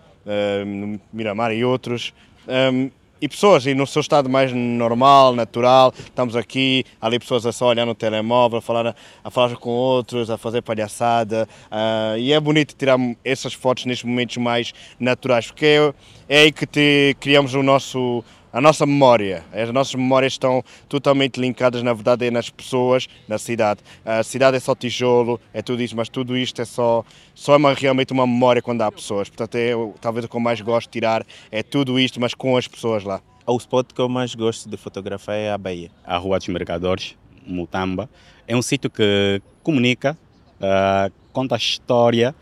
no 0.66 1.00
Miramar 1.12 1.52
e 1.52 1.64
outros. 1.64 2.12
Um, 2.46 2.90
e 3.20 3.28
pessoas 3.28 3.66
e 3.66 3.74
no 3.74 3.86
seu 3.86 4.00
estado 4.00 4.28
mais 4.28 4.52
normal, 4.52 5.34
natural, 5.34 5.92
estamos 5.96 6.36
aqui, 6.36 6.84
ali 7.00 7.18
pessoas 7.18 7.44
a 7.46 7.52
só 7.52 7.66
olhar 7.66 7.86
no 7.86 7.94
telemóvel, 7.94 8.58
a 8.58 8.62
falar, 8.62 8.96
a 9.22 9.30
falar 9.30 9.56
com 9.56 9.70
outros, 9.70 10.30
a 10.30 10.38
fazer 10.38 10.62
palhaçada. 10.62 11.48
Uh, 11.66 12.18
e 12.18 12.32
é 12.32 12.40
bonito 12.40 12.74
tirar 12.74 12.98
essas 13.24 13.52
fotos 13.52 13.84
nestes 13.86 14.08
momentos 14.08 14.36
mais 14.36 14.72
naturais, 14.98 15.46
porque 15.46 15.66
é, 15.66 15.94
é 16.28 16.38
aí 16.42 16.52
que 16.52 16.66
te, 16.66 17.16
criamos 17.20 17.54
o 17.54 17.62
nosso, 17.62 18.24
a 18.52 18.60
nossa 18.60 18.86
memória. 18.86 19.44
As 19.52 19.70
nossas 19.72 19.94
memórias 19.94 20.34
estão 20.34 20.62
totalmente 20.88 21.40
linkadas, 21.40 21.82
na 21.82 21.92
verdade, 21.92 22.26
é 22.26 22.30
nas 22.30 22.50
pessoas, 22.50 23.08
na 23.26 23.38
cidade. 23.38 23.80
A 24.04 24.22
cidade 24.22 24.56
é 24.56 24.60
só 24.60 24.74
tijolo, 24.74 25.40
é 25.52 25.62
tudo 25.62 25.82
isso, 25.82 25.96
mas 25.96 26.08
tudo 26.08 26.36
isto 26.36 26.60
é 26.62 26.64
só, 26.64 27.04
só 27.34 27.54
é 27.54 27.56
uma, 27.56 27.74
realmente 27.74 28.12
uma 28.12 28.26
memória 28.26 28.62
quando 28.62 28.82
há 28.82 28.90
pessoas. 28.90 29.28
Portanto, 29.28 29.54
é, 29.56 29.72
talvez 30.00 30.24
o 30.24 30.28
que 30.28 30.36
eu 30.36 30.40
mais 30.40 30.60
gosto 30.60 30.88
de 30.88 30.92
tirar 30.92 31.26
é 31.50 31.62
tudo 31.62 31.98
isto, 31.98 32.20
mas 32.20 32.34
com 32.34 32.56
as 32.56 32.66
pessoas 32.66 33.04
lá. 33.04 33.20
O 33.46 33.56
spot 33.56 33.92
que 33.94 34.00
eu 34.00 34.08
mais 34.08 34.34
gosto 34.34 34.68
de 34.68 34.76
fotografar 34.76 35.34
é 35.34 35.50
a 35.50 35.56
Bahia. 35.56 35.90
A 36.04 36.18
Rua 36.18 36.38
dos 36.38 36.48
Mercadores, 36.48 37.16
Mutamba. 37.46 38.08
É 38.46 38.54
um 38.54 38.60
sítio 38.60 38.90
que 38.90 39.40
comunica, 39.62 40.18
uh, 40.60 41.12
conta 41.32 41.54
a 41.54 41.58
história. 41.58 42.34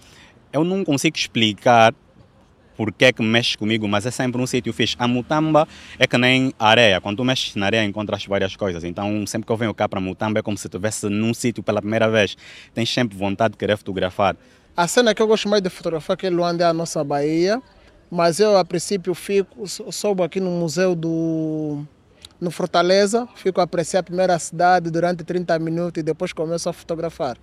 Eu 0.52 0.64
não 0.64 0.84
consigo 0.84 1.16
explicar 1.16 1.94
porque 2.76 3.06
é 3.06 3.12
que 3.12 3.22
mexe 3.22 3.56
comigo, 3.56 3.88
mas 3.88 4.04
é 4.06 4.10
sempre 4.10 4.40
um 4.40 4.46
sítio 4.46 4.72
fixe. 4.72 4.94
A 4.98 5.08
Mutamba 5.08 5.66
é 5.98 6.06
que 6.06 6.18
nem 6.18 6.52
areia. 6.58 7.00
Quando 7.00 7.16
tu 7.16 7.24
mexes 7.24 7.54
na 7.56 7.66
areia, 7.66 7.84
encontras 7.84 8.24
várias 8.26 8.54
coisas. 8.54 8.84
Então, 8.84 9.26
sempre 9.26 9.46
que 9.46 9.52
eu 9.52 9.56
venho 9.56 9.74
cá 9.74 9.88
para 9.88 10.00
Mutamba, 10.00 10.40
é 10.40 10.42
como 10.42 10.56
se 10.58 10.66
estivesse 10.66 11.08
num 11.08 11.32
sítio 11.32 11.62
pela 11.62 11.80
primeira 11.80 12.08
vez. 12.08 12.36
Tens 12.74 12.92
sempre 12.92 13.16
vontade 13.16 13.52
de 13.52 13.58
querer 13.58 13.76
fotografar. 13.76 14.36
A 14.76 14.86
cena 14.86 15.14
que 15.14 15.22
eu 15.22 15.26
gosto 15.26 15.48
mais 15.48 15.62
de 15.62 15.70
fotografar 15.70 16.16
que 16.16 16.26
é 16.26 16.30
Luanda 16.30 16.64
é 16.64 16.66
a 16.66 16.72
nossa 16.72 17.02
Bahia, 17.02 17.62
mas 18.10 18.38
eu 18.40 18.58
a 18.58 18.64
princípio 18.64 19.14
fico, 19.14 19.66
soube 19.66 20.22
aqui 20.22 20.38
no 20.38 20.50
museu 20.50 20.94
do 20.94 21.82
no 22.38 22.50
Fortaleza, 22.50 23.26
fico 23.36 23.62
a 23.62 23.64
apreciar 23.64 24.00
a 24.00 24.02
primeira 24.02 24.38
cidade 24.38 24.90
durante 24.90 25.24
30 25.24 25.58
minutos 25.58 26.00
e 26.00 26.02
depois 26.02 26.34
começo 26.34 26.68
a 26.68 26.72
fotografar. 26.74 27.38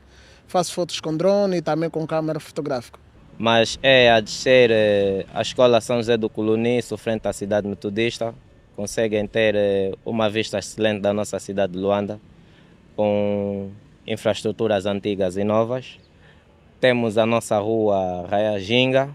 Faço 0.46 0.72
fotos 0.74 1.00
com 1.00 1.18
drone 1.18 1.58
e 1.58 1.62
também 1.64 1.90
com 1.90 2.06
câmera 2.06 2.40
fotográfica 2.40 3.00
mas 3.44 3.78
é 3.84 4.10
a 4.10 4.22
descer 4.22 4.72
eh, 4.72 5.26
a 5.34 5.42
escola 5.42 5.82
São 5.82 5.98
José 5.98 6.16
do 6.16 6.30
Coluniço, 6.30 6.96
frente 6.96 7.28
à 7.28 7.34
cidade 7.34 7.68
metodista. 7.68 8.34
Conseguem 8.74 9.28
ter 9.28 9.54
eh, 9.54 9.92
uma 10.06 10.30
vista 10.30 10.60
excelente 10.60 11.02
da 11.02 11.12
nossa 11.12 11.38
cidade 11.40 11.74
de 11.74 11.80
Luanda, 11.80 12.22
com 12.96 13.70
infraestruturas 14.08 14.86
antigas 14.86 15.36
e 15.36 15.44
novas. 15.44 16.00
Temos 16.80 17.18
a 17.18 17.26
nossa 17.26 17.60
rua 17.60 18.26
Raia 18.32 18.58
Ginga, 18.62 19.10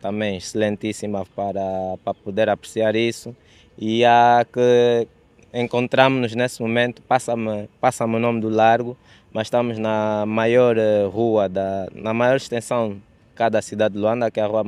também 0.00 0.36
excelentíssima 0.36 1.26
para, 1.34 1.98
para 2.04 2.14
poder 2.14 2.48
apreciar 2.50 2.94
isso. 2.94 3.34
E 3.76 4.04
a 4.04 4.46
que 4.52 5.08
encontramos-nos 5.52 6.36
nesse 6.36 6.62
momento, 6.62 7.02
passa-me 7.02 7.68
passa 7.80 8.04
o 8.04 8.18
nome 8.20 8.40
do 8.40 8.48
largo, 8.48 8.96
mas 9.32 9.48
estamos 9.48 9.76
na 9.76 10.24
maior 10.24 10.78
eh, 10.78 11.04
rua, 11.12 11.48
da, 11.48 11.88
na 11.92 12.14
maior 12.14 12.36
extensão 12.36 13.02
cada 13.34 13.60
cidade 13.62 13.94
de 13.94 14.00
Luanda, 14.00 14.30
que 14.30 14.40
é 14.40 14.42
a 14.42 14.46
rua 14.46 14.64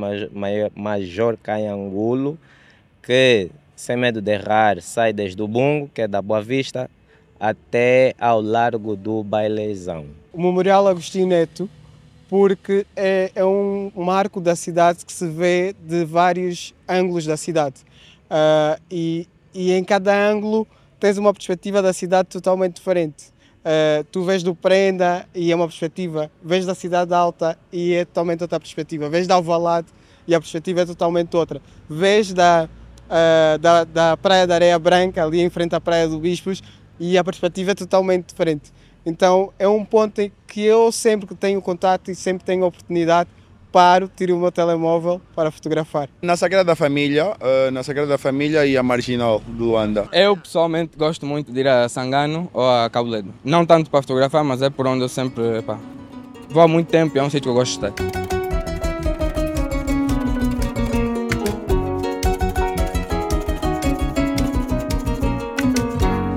Major 0.75 1.37
Canhangulo, 1.43 2.39
que, 3.03 3.51
sem 3.77 3.97
medo 3.97 4.21
de 4.21 4.33
errar, 4.33 4.81
sai 4.81 5.13
desde 5.13 5.41
o 5.43 5.49
Bungo, 5.49 5.91
que 5.93 6.03
é 6.03 6.09
da 6.09 6.23
Boa 6.23 6.43
Vista, 6.43 6.91
até 7.39 8.15
ao 8.19 8.41
largo 8.41 8.97
do 8.97 9.23
Bailezão. 9.23 10.07
O 10.33 10.41
Memorial 10.41 10.89
Agostinho 10.89 11.27
Neto, 11.27 11.69
porque 12.29 12.87
é, 12.97 13.31
é 13.35 13.45
um 13.45 13.93
marco 13.95 14.41
da 14.41 14.57
cidade 14.57 15.05
que 15.05 15.13
se 15.13 15.29
vê 15.29 15.75
de 15.87 16.05
vários 16.05 16.75
ângulos 16.89 17.27
da 17.27 17.37
cidade. 17.37 17.83
Uh, 18.25 18.81
e, 18.91 19.29
e 19.53 19.73
em 19.73 19.85
cada 19.85 20.15
ângulo 20.29 20.67
tens 20.99 21.19
uma 21.19 21.35
perspectiva 21.35 21.83
da 21.83 21.93
cidade 21.93 22.29
totalmente 22.31 22.77
diferente. 22.77 23.34
Uh, 23.65 24.05
tu 24.13 24.23
vês 24.25 24.43
do 24.43 24.55
Prenda 24.55 25.27
e 25.35 25.51
é 25.51 25.57
uma 25.57 25.67
perspectiva, 25.67 26.31
vês 26.43 26.67
da 26.67 26.75
Cidade 26.75 27.15
Alta 27.15 27.59
e 27.73 27.95
é 27.95 28.05
totalmente 28.05 28.43
outra 28.43 28.61
perspectiva, 28.61 29.09
vês 29.09 29.27
da 29.27 29.37
Alvalade 29.37 29.89
e 30.29 30.35
a 30.35 30.41
perspectiva 30.41 30.83
é 30.83 30.85
totalmente 30.85 31.35
outra, 31.35 31.63
vês 31.89 32.35
da, 32.35 32.69
uh, 33.07 33.59
da, 33.59 33.85
da 33.85 34.17
Praia 34.19 34.47
da 34.47 34.57
Areia 34.57 34.79
Branca, 34.79 35.25
ali 35.25 35.41
em 35.41 35.49
frente 35.49 35.75
à 35.75 35.81
Praia 35.81 36.07
do 36.07 36.19
Bispos, 36.19 36.63
e 37.01 37.17
a 37.17 37.25
perspectiva 37.25 37.71
é 37.71 37.75
totalmente 37.75 38.27
diferente. 38.27 38.71
Então 39.05 39.51
é 39.59 39.67
um 39.67 39.83
ponto 39.83 40.21
em 40.21 40.31
que 40.47 40.61
eu 40.61 40.93
sempre 40.93 41.27
que 41.27 41.35
tenho 41.35 41.63
contato 41.63 42.11
e 42.11 42.15
sempre 42.15 42.45
tenho 42.45 42.67
oportunidade, 42.67 43.31
paro, 43.75 44.09
tiro 44.15 44.37
o 44.37 44.39
meu 44.39 44.53
telemóvel 44.53 45.21
para 45.35 45.51
fotografar. 45.51 46.09
Na 46.23 46.37
Sagrada 46.37 46.77
Família, 46.77 47.33
uh, 47.33 47.73
na 47.73 47.83
Sagrada 47.83 48.17
Família 48.17 48.65
e 48.65 48.77
a 48.77 48.85
Marginal 48.85 49.43
de 49.45 49.61
Luanda. 49.61 50.09
Eu 50.13 50.37
pessoalmente 50.37 50.97
gosto 50.97 51.27
muito 51.27 51.51
de 51.51 51.59
ir 51.59 51.67
a 51.67 51.89
Sangano 51.89 52.49
ou 52.53 52.65
a 52.65 52.89
Cabo 52.89 53.11
Ledo. 53.11 53.35
Não 53.43 53.67
tanto 53.67 53.91
para 53.91 54.01
fotografar, 54.01 54.45
mas 54.45 54.63
é 54.63 54.71
por 54.71 54.87
onde 54.87 55.03
eu 55.03 55.09
sempre 55.09 55.61
pá, 55.63 55.77
vou 56.49 56.63
há 56.63 56.69
muito 56.69 56.87
tempo 56.87 57.17
e 57.17 57.19
é 57.19 57.23
um 57.25 57.29
sítio 57.29 57.43
que 57.43 57.49
eu 57.49 57.55
gosto 57.55 57.81
de 57.81 57.87
estar. 57.89 58.25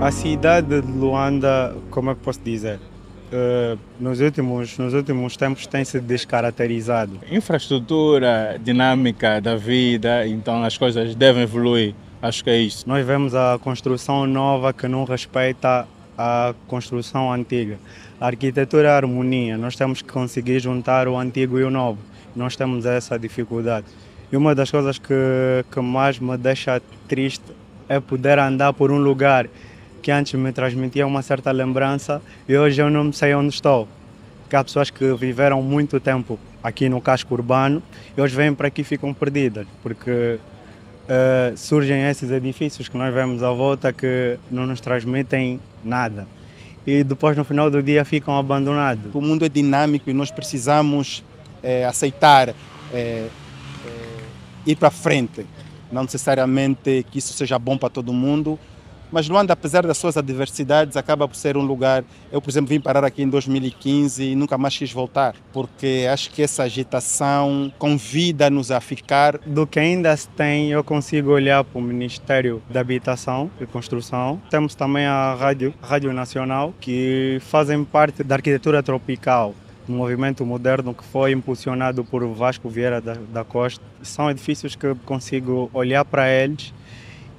A 0.02 0.10
cidade 0.10 0.82
de 0.82 0.92
Luanda, 0.92 1.76
como 1.92 2.10
é 2.10 2.16
que 2.16 2.22
posso 2.22 2.40
dizer? 2.40 2.80
Uh, 3.28 3.78
nos, 4.00 4.22
últimos, 4.22 4.78
nos 4.78 4.94
últimos 4.94 5.36
tempos 5.36 5.68
tem 5.68 5.84
se 5.84 6.00
descaracterizado. 6.00 7.20
Infraestrutura 7.30 8.58
dinâmica 8.64 9.42
da 9.42 9.56
vida, 9.58 10.26
então 10.26 10.64
as 10.64 10.78
coisas 10.78 11.14
devem 11.14 11.44
evoluir. 11.44 11.94
Acho 12.22 12.44
que 12.44 12.50
é 12.50 12.58
isso. 12.58 12.88
Nós 12.88 13.06
vemos 13.06 13.36
a 13.36 13.60
construção 13.62 14.26
nova 14.26 14.72
que 14.72 14.88
não 14.88 15.04
respeita 15.04 15.86
a 16.18 16.56
construção 16.68 17.32
antiga. 17.32 17.78
A 18.20 18.28
arquitetura 18.28 18.88
é 18.88 18.92
a 18.92 18.96
harmonia, 18.96 19.58
nós 19.58 19.76
temos 19.76 20.02
que 20.02 20.12
conseguir 20.12 20.60
juntar 20.60 21.08
o 21.08 21.18
antigo 21.18 21.60
e 21.60 21.64
o 21.64 21.70
novo. 21.70 22.00
Nós 22.36 22.56
temos 22.56 22.86
essa 22.86 23.20
dificuldade. 23.20 23.86
E 24.32 24.38
uma 24.38 24.56
das 24.56 24.72
coisas 24.72 24.98
que, 24.98 25.14
que 25.72 25.80
mais 25.80 26.18
me 26.20 26.38
deixa 26.38 26.82
triste 27.08 27.44
é 27.88 28.00
poder 28.00 28.40
andar 28.40 28.74
por 28.74 28.92
um 28.92 28.98
lugar 28.98 29.48
que 30.02 30.12
antes 30.12 30.34
me 30.34 30.52
transmitia 30.52 31.06
uma 31.06 31.22
certa 31.22 31.52
lembrança 31.52 32.22
e 32.48 32.58
hoje 32.58 32.82
eu 32.82 32.90
não 32.90 33.12
sei 33.12 33.34
onde 33.34 33.54
estou. 33.54 33.88
Porque 34.44 34.56
há 34.56 34.64
pessoas 34.64 34.90
que 34.90 35.14
viveram 35.16 35.62
muito 35.62 36.00
tempo 36.00 36.40
aqui 36.64 36.88
no 36.88 37.02
casco 37.02 37.34
urbano 37.34 37.84
e 38.18 38.22
hoje 38.22 38.36
vêm 38.36 38.54
para 38.54 38.68
aqui 38.68 38.82
e 38.82 38.84
ficam 38.84 39.14
perdidas, 39.14 39.68
porque 39.84 40.40
uh, 40.40 41.58
surgem 41.58 42.04
esses 42.04 42.32
edifícios 42.32 42.88
que 42.88 42.98
nós 42.98 43.14
vemos 43.14 43.44
à 43.44 43.52
volta 43.52 43.92
que 43.92 44.38
não 44.50 44.66
nos 44.66 44.80
transmitem 44.80 45.60
nada. 45.84 46.28
E 46.86 47.04
depois, 47.04 47.36
no 47.36 47.44
final 47.44 47.70
do 47.70 47.84
dia, 47.84 48.06
ficam 48.06 48.38
abandonados. 48.38 49.14
O 49.14 49.20
mundo 49.20 49.44
é 49.44 49.50
dinâmico 49.50 50.10
e 50.10 50.14
nós 50.14 50.32
precisamos 50.32 51.22
é, 51.62 51.84
aceitar 51.84 52.54
é, 52.94 53.28
ir 54.68 54.76
para 54.76 54.92
frente. 54.92 55.46
Não 55.92 56.04
necessariamente 56.04 57.06
que 57.10 57.20
isso 57.20 57.34
seja 57.34 57.58
bom 57.58 57.78
para 57.78 57.90
todo 57.90 58.12
mundo, 58.14 58.60
mas 59.12 59.28
Luanda, 59.28 59.54
apesar 59.54 59.86
das 59.86 59.98
suas 59.98 60.18
adversidades, 60.18 60.98
acaba 60.98 61.28
por 61.28 61.36
ser 61.36 61.58
um 61.58 61.62
lugar. 61.62 62.04
Eu, 62.32 62.42
por 62.42 62.50
exemplo, 62.50 62.70
vim 62.70 62.80
parar 62.80 63.04
aqui 63.04 63.24
em 63.24 63.30
2015 63.30 64.24
e 64.24 64.36
nunca 64.36 64.58
mais 64.58 64.78
quis 64.78 64.92
voltar, 64.92 65.36
porque 65.54 66.08
acho 66.12 66.32
que 66.32 66.42
essa 66.42 66.64
agitação 66.64 67.72
convida-nos 67.78 68.72
a 68.72 68.80
ficar. 68.80 69.38
Do 69.46 69.66
que 69.66 69.80
ainda 69.80 70.16
se 70.16 70.28
tem, 70.30 70.72
eu 70.72 70.84
consigo 70.84 71.32
olhar 71.32 71.64
para 71.64 71.80
o 71.80 71.82
Ministério 71.82 72.62
da 72.70 72.82
Habitação 72.82 73.50
e 73.60 73.66
Construção. 73.66 74.42
Temos 74.50 74.76
também 74.76 75.06
a 75.06 75.34
Rádio, 75.36 75.74
a 75.82 75.88
Rádio 75.88 76.14
Nacional, 76.14 76.74
que 76.80 77.40
fazem 77.42 77.84
parte 77.84 78.24
da 78.24 78.36
arquitetura 78.36 78.84
tropical 78.84 79.54
do 79.88 79.94
movimento 79.94 80.46
moderno 80.46 80.94
que 80.94 81.04
foi 81.04 81.32
impulsionado 81.32 82.04
por 82.04 82.26
Vasco 82.28 82.70
Vieira 82.70 83.00
da, 83.00 83.14
da 83.14 83.44
Costa. 83.44 83.84
São 84.04 84.30
edifícios 84.30 84.76
que 84.76 84.86
eu 84.86 84.96
consigo 85.06 85.70
olhar 85.74 86.04
para 86.04 86.30
eles 86.30 86.74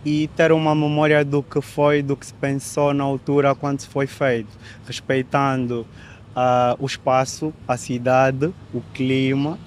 e 0.08 0.26
ter 0.28 0.52
uma 0.52 0.74
memória 0.74 1.22
do 1.22 1.42
que 1.42 1.60
foi, 1.60 2.00
do 2.00 2.16
que 2.16 2.24
se 2.24 2.32
pensou 2.32 2.94
na 2.94 3.04
altura 3.04 3.54
quando 3.54 3.80
se 3.80 3.86
foi 3.88 4.06
feito, 4.06 4.48
respeitando 4.86 5.86
uh, 6.34 6.74
o 6.78 6.86
espaço, 6.86 7.52
a 7.66 7.76
cidade, 7.76 8.50
o 8.72 8.80
clima. 8.94 9.58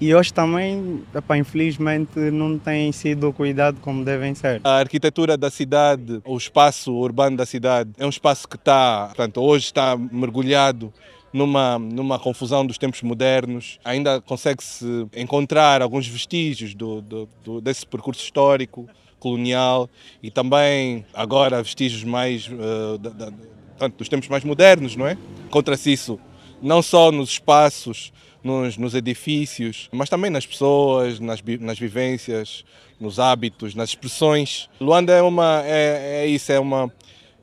E 0.00 0.14
hoje 0.14 0.32
também, 0.32 1.02
infelizmente, 1.36 2.18
não 2.30 2.56
tem 2.56 2.92
sido 2.92 3.32
cuidado 3.32 3.80
como 3.80 4.04
devem 4.04 4.32
ser. 4.32 4.60
A 4.62 4.78
arquitetura 4.78 5.36
da 5.36 5.50
cidade, 5.50 6.20
o 6.24 6.36
espaço 6.36 6.92
urbano 6.92 7.36
da 7.36 7.46
cidade, 7.46 7.90
é 7.98 8.06
um 8.06 8.10
espaço 8.10 8.46
que 8.46 8.56
está, 8.56 9.06
portanto, 9.06 9.40
hoje 9.40 9.66
está 9.66 9.96
mergulhado 9.96 10.92
numa, 11.32 11.80
numa 11.80 12.16
confusão 12.16 12.64
dos 12.64 12.78
tempos 12.78 13.02
modernos. 13.02 13.80
Ainda 13.84 14.20
consegue-se 14.20 15.08
encontrar 15.16 15.82
alguns 15.82 16.06
vestígios 16.06 16.74
do, 16.74 17.00
do, 17.00 17.28
do, 17.42 17.60
desse 17.60 17.84
percurso 17.84 18.22
histórico, 18.22 18.88
colonial 19.24 19.88
e 20.22 20.30
também 20.30 21.02
agora 21.14 21.62
vestígios 21.62 22.04
mais 22.04 22.46
uh, 22.46 22.98
da, 22.98 23.08
da, 23.08 23.32
portanto, 23.70 23.96
dos 23.96 24.06
tempos 24.06 24.28
mais 24.28 24.44
modernos, 24.44 24.96
não 24.96 25.06
é? 25.06 25.16
Encontra-se 25.46 25.90
isso 25.90 26.20
não 26.60 26.82
só 26.82 27.10
nos 27.10 27.30
espaços, 27.30 28.12
nos, 28.42 28.76
nos, 28.76 28.94
edifícios, 28.94 29.88
mas 29.90 30.10
também 30.10 30.30
nas 30.30 30.44
pessoas, 30.44 31.18
nas, 31.18 31.42
nas 31.58 31.78
vivências, 31.78 32.66
nos 33.00 33.18
hábitos, 33.18 33.74
nas 33.74 33.90
expressões. 33.90 34.68
Luanda 34.78 35.14
é 35.14 35.22
uma 35.22 35.62
é, 35.64 36.24
é 36.24 36.26
isso, 36.26 36.52
é 36.52 36.60
uma 36.60 36.92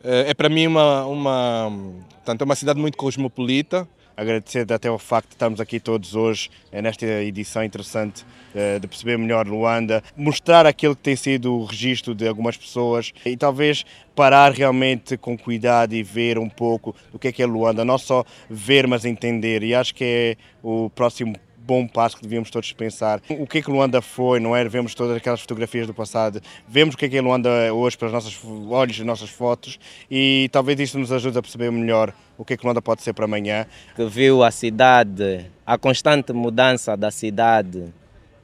é, 0.03 0.29
é 0.29 0.33
para 0.35 0.49
mim 0.49 0.67
uma 0.67 1.03
uma 1.05 1.71
portanto, 2.17 2.41
é 2.41 2.45
uma 2.45 2.55
cidade 2.55 2.79
muito 2.79 2.95
cosmopolita. 2.95 3.87
Agradecer 4.21 4.71
até 4.71 4.91
o 4.91 4.99
facto 4.99 5.29
de 5.29 5.33
estarmos 5.33 5.59
aqui 5.59 5.79
todos 5.79 6.13
hoje 6.13 6.51
é 6.71 6.79
nesta 6.79 7.07
edição 7.07 7.63
interessante 7.63 8.23
eh, 8.53 8.77
de 8.77 8.87
perceber 8.87 9.17
melhor 9.17 9.47
Luanda, 9.47 10.03
mostrar 10.15 10.67
aquilo 10.67 10.95
que 10.95 11.01
tem 11.01 11.15
sido 11.15 11.51
o 11.51 11.65
registro 11.65 12.13
de 12.13 12.27
algumas 12.27 12.55
pessoas 12.55 13.11
e 13.25 13.35
talvez 13.35 13.83
parar 14.15 14.51
realmente 14.51 15.17
com 15.17 15.35
cuidado 15.35 15.95
e 15.95 16.03
ver 16.03 16.37
um 16.37 16.47
pouco 16.47 16.95
o 17.11 17.17
que 17.17 17.29
é 17.29 17.31
que 17.31 17.41
é 17.41 17.47
Luanda, 17.47 17.83
não 17.83 17.97
só 17.97 18.23
ver, 18.47 18.85
mas 18.85 19.05
entender. 19.05 19.63
E 19.63 19.73
acho 19.73 19.95
que 19.95 20.03
é 20.03 20.35
o 20.61 20.87
próximo 20.91 21.35
bom 21.71 21.87
passo 21.87 22.17
que 22.17 22.23
devíamos 22.23 22.51
todos 22.51 22.73
pensar. 22.73 23.21
O 23.29 23.47
que 23.47 23.59
é 23.59 23.61
que 23.61 23.71
Luanda 23.71 24.01
foi, 24.01 24.41
não 24.41 24.53
é? 24.53 24.67
Vemos 24.67 24.93
todas 24.93 25.15
aquelas 25.15 25.39
fotografias 25.39 25.87
do 25.87 25.93
passado, 25.93 26.41
vemos 26.67 26.95
o 26.95 26.97
que 26.97 27.05
é 27.05 27.09
que 27.09 27.15
é 27.17 27.21
Luanda 27.21 27.73
hoje 27.73 27.97
pelos 27.97 28.13
nossos 28.13 28.37
olhos 28.69 28.99
e 28.99 29.05
nossas 29.05 29.29
fotos 29.29 29.79
e 30.09 30.49
talvez 30.51 30.77
isto 30.81 30.99
nos 30.99 31.13
ajude 31.13 31.37
a 31.37 31.41
perceber 31.41 31.71
melhor 31.71 32.13
o 32.37 32.43
que 32.43 32.55
é 32.55 32.57
que 32.57 32.65
Luanda 32.65 32.81
pode 32.81 33.01
ser 33.03 33.13
para 33.13 33.23
amanhã. 33.23 33.65
Que 33.95 34.05
viu 34.05 34.43
a 34.43 34.51
cidade, 34.51 35.49
a 35.65 35.77
constante 35.77 36.33
mudança 36.33 36.97
da 36.97 37.09
cidade, 37.09 37.85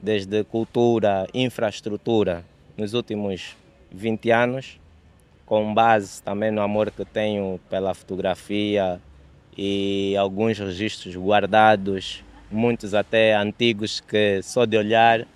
desde 0.00 0.42
cultura, 0.44 1.26
infraestrutura, 1.34 2.46
nos 2.78 2.94
últimos 2.94 3.54
20 3.92 4.30
anos, 4.30 4.80
com 5.44 5.74
base 5.74 6.22
também 6.22 6.50
no 6.50 6.62
amor 6.62 6.90
que 6.90 7.04
tenho 7.04 7.60
pela 7.68 7.92
fotografia 7.92 8.98
e 9.54 10.16
alguns 10.16 10.58
registros 10.58 11.14
guardados, 11.14 12.24
muitos 12.50 12.94
até 12.94 13.34
antigos, 13.34 14.00
que 14.00 14.40
só 14.42 14.64
de 14.64 14.76
olhar 14.76 15.26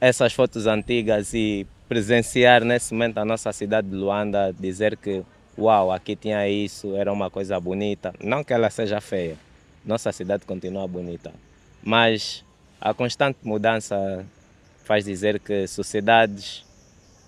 essas 0.00 0.32
fotos 0.32 0.66
antigas 0.66 1.32
e 1.32 1.66
presenciar 1.88 2.64
nesse 2.64 2.92
momento 2.92 3.18
a 3.18 3.24
nossa 3.24 3.52
cidade 3.52 3.88
de 3.88 3.94
Luanda, 3.94 4.54
dizer 4.58 4.96
que 4.96 5.22
uau, 5.56 5.92
aqui 5.92 6.16
tinha 6.16 6.48
isso, 6.48 6.96
era 6.96 7.12
uma 7.12 7.30
coisa 7.30 7.58
bonita. 7.60 8.14
Não 8.22 8.42
que 8.42 8.52
ela 8.52 8.70
seja 8.70 9.00
feia, 9.00 9.36
nossa 9.84 10.10
cidade 10.12 10.44
continua 10.44 10.86
bonita, 10.86 11.32
mas 11.82 12.44
a 12.80 12.92
constante 12.94 13.38
mudança 13.42 14.26
faz 14.84 15.04
dizer 15.04 15.38
que 15.38 15.66
sociedades 15.66 16.64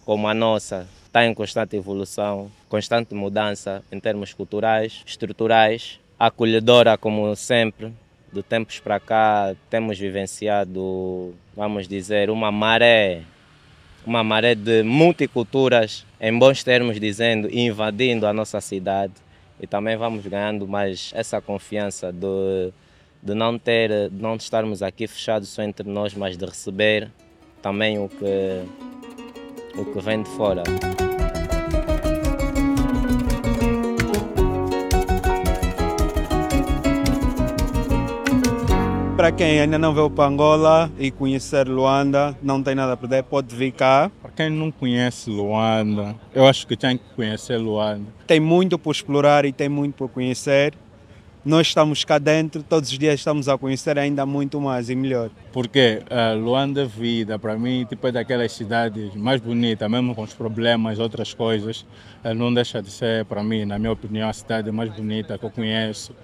como 0.05 0.29
a 0.29 0.35
nossa 0.35 0.87
estão 1.05 1.23
em 1.23 1.33
constante 1.33 1.77
evolução, 1.77 2.51
constante 2.68 3.14
mudança 3.14 3.85
em 3.92 4.01
termos 4.01 4.35
culturais, 4.35 5.03
estruturais, 5.07 6.01
acolhedora 6.18 6.99
como 6.99 7.35
sempre. 7.37 7.92
De 8.35 8.42
tempos 8.42 8.81
para 8.81 8.99
cá 8.99 9.55
temos 9.70 9.97
vivenciado, 9.97 11.33
vamos 11.55 11.87
dizer, 11.87 12.31
uma 12.31 12.51
maré, 12.51 13.23
uma 14.05 14.25
maré 14.25 14.57
de 14.57 14.83
multiculturas, 14.83 16.05
em 16.20 16.37
bons 16.37 16.64
termos 16.64 16.99
dizendo, 16.99 17.49
invadindo 17.49 18.27
a 18.27 18.33
nossa 18.33 18.61
cidade. 18.61 19.12
E 19.61 19.68
também 19.68 19.97
vamos 19.97 20.27
ganhando 20.27 20.66
mais 20.66 21.12
essa 21.14 21.40
confiança 21.40 22.12
de 22.12 22.73
de 23.25 23.35
não 23.35 23.59
ter, 23.59 24.11
de 24.11 24.23
não 24.23 24.37
estarmos 24.37 24.83
aqui 24.83 25.07
fechados 25.07 25.49
só 25.49 25.62
entre 25.62 25.88
nós, 25.88 26.12
mas 26.12 26.37
de 26.37 26.44
receber 26.44 27.11
também 27.62 27.99
o 27.99 28.07
que, 28.07 29.81
o 29.81 29.85
que 29.87 30.01
vem 30.01 30.23
de 30.23 30.29
fora. 30.31 30.62
Para 39.25 39.33
quem 39.33 39.59
ainda 39.59 39.79
não 39.79 39.95
veio 39.95 40.11
para 40.11 40.29
Angola 40.29 40.93
e 40.99 41.11
conhecer 41.11 41.67
Luanda, 41.67 42.37
não 42.43 42.63
tem 42.63 42.75
nada 42.75 42.93
a 42.93 42.97
perder, 42.99 43.23
pode 43.23 43.57
vir 43.57 43.73
cá. 43.73 44.13
Para 44.21 44.31
quem 44.31 44.51
não 44.51 44.71
conhece 44.71 45.31
Luanda, 45.31 46.15
eu 46.35 46.47
acho 46.47 46.67
que 46.67 46.77
tem 46.77 46.99
que 46.99 47.05
conhecer 47.17 47.57
Luanda. 47.57 48.05
Tem 48.27 48.39
muito 48.39 48.79
por 48.79 48.91
explorar 48.91 49.47
e 49.47 49.51
tem 49.51 49.67
muito 49.67 49.95
por 49.95 50.11
conhecer 50.11 50.75
nós 51.43 51.69
estamos 51.69 52.05
cá 52.05 52.19
dentro, 52.19 52.63
todos 52.63 52.91
os 52.91 52.99
dias 52.99 53.15
estamos 53.15 53.49
a 53.49 53.57
conhecer 53.57 53.99
ainda 53.99 54.27
muito 54.27 54.61
mais 54.61 54.91
e 54.91 54.95
melhor. 54.95 55.31
Porque 55.53 56.03
uh, 56.11 56.39
Luanda 56.39 56.85
Vida, 56.85 57.39
para 57.39 57.57
mim, 57.59 57.87
tipo, 57.87 58.07
é 58.07 58.13
daquelas 58.13 58.53
cidades 58.53 59.15
mais 59.15 59.41
bonitas, 59.41 59.91
mesmo 59.91 60.15
com 60.15 60.23
os 60.23 60.35
problemas, 60.35 60.99
outras 60.99 61.33
coisas, 61.33 61.87
uh, 62.23 62.35
não 62.35 62.53
deixa 62.53 62.83
de 62.83 62.91
ser, 62.91 63.25
para 63.25 63.43
mim, 63.43 63.65
na 63.65 63.79
minha 63.79 63.93
opinião, 63.93 64.29
a 64.29 64.33
cidade 64.35 64.71
mais 64.71 64.91
bonita 64.91 65.39
que 65.39 65.47
eu 65.47 65.51
conheço. 65.51 66.15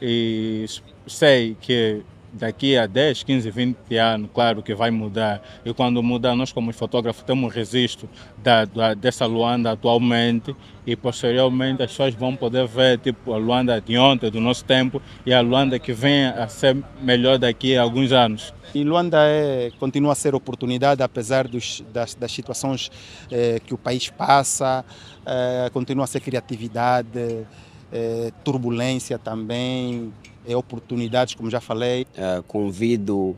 E 0.00 0.64
sei 1.06 1.54
que 1.60 2.02
daqui 2.32 2.76
a 2.76 2.86
10, 2.86 3.22
15, 3.22 3.50
20 3.50 3.96
anos, 3.96 4.30
claro 4.32 4.62
que 4.62 4.74
vai 4.74 4.90
mudar. 4.90 5.42
E 5.64 5.72
quando 5.72 6.02
mudar, 6.02 6.34
nós 6.34 6.52
como 6.52 6.72
fotógrafos 6.72 7.22
temos 7.22 7.54
registro 7.54 8.08
da, 8.38 8.64
da, 8.64 8.94
dessa 8.94 9.26
Luanda 9.26 9.72
atualmente 9.72 10.54
e 10.86 10.96
posteriormente 10.96 11.82
as 11.82 11.90
pessoas 11.90 12.14
vão 12.14 12.34
poder 12.34 12.66
ver 12.66 12.98
tipo 12.98 13.32
a 13.32 13.36
Luanda 13.36 13.80
de 13.80 13.98
ontem, 13.98 14.30
do 14.30 14.40
nosso 14.40 14.64
tempo, 14.64 15.02
e 15.24 15.32
a 15.32 15.40
Luanda 15.40 15.78
que 15.78 15.92
vem 15.92 16.26
a 16.26 16.48
ser 16.48 16.76
melhor 17.02 17.38
daqui 17.38 17.76
a 17.76 17.82
alguns 17.82 18.12
anos. 18.12 18.54
E 18.74 18.84
Luanda 18.84 19.18
é, 19.22 19.70
continua 19.78 20.12
a 20.12 20.14
ser 20.14 20.34
oportunidade, 20.34 21.02
apesar 21.02 21.48
dos, 21.48 21.82
das, 21.92 22.14
das 22.14 22.30
situações 22.30 22.90
eh, 23.30 23.60
que 23.64 23.72
o 23.72 23.78
país 23.78 24.10
passa, 24.10 24.84
eh, 25.24 25.70
continua 25.72 26.04
a 26.04 26.06
ser 26.06 26.20
criatividade, 26.20 27.46
eh, 27.90 28.30
turbulência 28.44 29.18
também, 29.18 30.12
é, 30.46 30.56
oportunidades, 30.56 31.34
como 31.34 31.50
já 31.50 31.60
falei. 31.60 32.06
Uh, 32.16 32.42
convido 32.44 33.36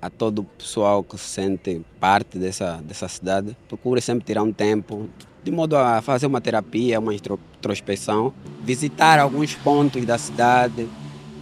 a 0.00 0.08
todo 0.08 0.40
o 0.40 0.44
pessoal 0.44 1.02
que 1.02 1.18
se 1.18 1.24
sente 1.24 1.80
parte 1.98 2.38
dessa, 2.38 2.76
dessa 2.82 3.08
cidade, 3.08 3.56
procure 3.68 4.00
sempre 4.00 4.24
tirar 4.24 4.42
um 4.42 4.52
tempo, 4.52 5.08
de 5.42 5.50
modo 5.50 5.76
a 5.76 6.00
fazer 6.00 6.26
uma 6.26 6.40
terapia, 6.40 7.00
uma 7.00 7.12
introspecção, 7.14 8.32
visitar 8.62 9.18
alguns 9.18 9.54
pontos 9.56 10.04
da 10.06 10.16
cidade, 10.16 10.88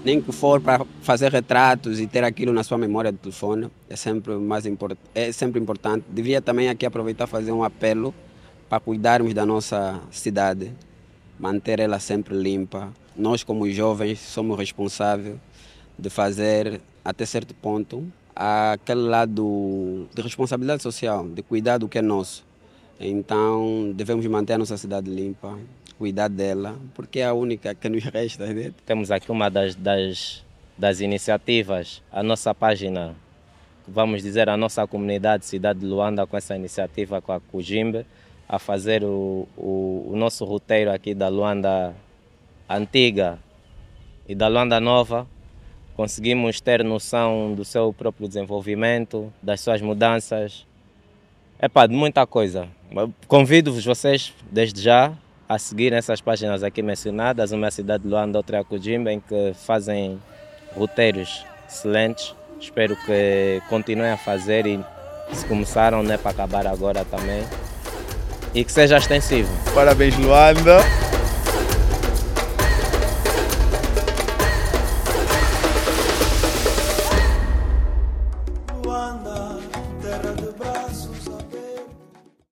nem 0.05 0.22
que 0.22 0.33
for 0.33 0.61
para 0.61 0.87
fazer 1.03 1.33
retratos 1.33 2.01
e 2.01 2.07
ter 2.07 2.25
aquilo 2.25 2.53
na 2.53 2.62
sua 2.62 2.79
memória 2.79 3.12
do 3.12 3.18
telefone, 3.18 3.68
é 3.90 3.96
sempre 3.96 4.35
mais 4.35 4.64
import 4.64 4.96
é 5.14 5.33
sempre 5.33 5.61
importante. 5.61 6.05
Devia 6.09 6.40
também 6.40 6.68
aqui 6.68 6.87
aproveitar 6.87 7.27
fazer 7.27 7.53
um 7.53 7.64
apelo 7.64 8.14
para 8.68 8.81
cuidarmos 8.81 9.35
da 9.35 9.44
nossa 9.44 10.01
cidade, 10.11 10.72
manter 11.38 11.81
ela 11.81 11.99
sempre 11.99 12.37
limpa, 12.37 12.92
nós 13.17 13.43
como 13.43 13.71
jovens 13.71 14.19
somos 14.21 14.59
responsáveis 14.59 15.37
de 15.99 16.11
fazer 16.11 16.81
até 17.05 17.25
certo 17.25 17.55
ponto 17.55 18.07
aquele 18.35 19.01
lado 19.01 20.07
de 20.15 20.21
responsabilidade 20.21 20.83
social, 20.83 21.27
de 21.27 21.43
cuidar 21.43 21.79
do 21.79 21.89
que 21.89 21.99
é 21.99 22.03
nosso. 22.03 22.45
Então 23.01 23.93
devemos 23.95 24.27
manter 24.27 24.55
a 24.55 24.59
nossa 24.59 24.77
cidade 24.77 25.11
limpa, 25.11 25.59
cuidar 25.99 26.29
dela, 26.29 26.79
porque 26.95 27.21
é 27.21 27.27
a 27.27 27.33
única 27.33 27.75
que 27.75 27.89
nos 27.89 28.05
resta. 28.05 28.47
Né? 28.47 28.73
Temos 28.85 29.11
aqui 29.11 29.31
uma 29.31 29.49
das, 29.49 29.75
das, 29.75 30.45
das 30.77 31.01
iniciativas, 31.01 32.03
a 32.13 32.23
nossa 32.23 32.55
página, 32.55 33.15
vamos 33.89 34.23
dizer, 34.23 34.49
a 34.49 34.57
nossa 34.57 34.87
comunidade 34.87 35.47
Cidade 35.47 35.81
de 35.81 35.87
Luanda, 35.87 36.27
com 36.27 36.37
essa 36.37 36.55
iniciativa 36.55 37.23
com 37.23 37.33
a 37.33 37.41
Cujimbe, 37.41 38.05
a 38.49 38.59
fazer 38.59 39.03
o, 39.03 39.49
o, 39.57 40.11
o 40.11 40.17
nosso 40.17 40.45
roteiro 40.45 40.93
aqui 40.93 41.15
da 41.15 41.29
Luanda 41.29 41.95
antiga 42.69 43.39
e 44.29 44.35
da 44.35 44.49
Luanda 44.49 44.81
Nova, 44.81 45.27
conseguimos 45.95 46.61
ter 46.61 46.85
noção 46.85 47.55
do 47.55 47.65
seu 47.65 47.93
próprio 47.93 48.29
desenvolvimento, 48.29 49.33
das 49.43 49.61
suas 49.61 49.81
mudanças, 49.81 50.67
é 51.59 51.69
pá, 51.69 51.87
de 51.87 51.95
muita 51.95 52.27
coisa. 52.27 52.69
Convido-vos 53.27 53.85
vocês, 53.85 54.33
desde 54.51 54.83
já, 54.83 55.13
a 55.49 55.59
seguir 55.59 55.93
essas 55.93 56.21
páginas 56.21 56.63
aqui 56.63 56.83
mencionadas, 56.83 57.53
uma 57.53 57.67
é 57.67 57.69
a 57.69 57.71
cidade 57.71 58.03
de 58.03 58.09
Luanda, 58.09 58.39
outra 58.39 58.59
é 58.59 58.61
a 58.61 58.65
Kujimba, 58.65 59.13
em 59.13 59.21
que 59.21 59.53
fazem 59.55 60.21
roteiros 60.75 61.45
excelentes. 61.69 62.35
Espero 62.61 62.97
que 62.97 63.63
continuem 63.69 64.11
a 64.11 64.17
fazer 64.17 64.67
e 64.67 64.81
se 65.33 65.47
começaram 65.47 66.03
né, 66.03 66.17
para 66.17 66.31
acabar 66.31 66.67
agora 66.67 67.05
também. 67.05 67.43
E 68.55 68.65
que 68.65 68.73
seja 68.73 68.97
extensivo. 68.97 69.51
Parabéns, 69.75 70.17
Luanda. 70.17 70.79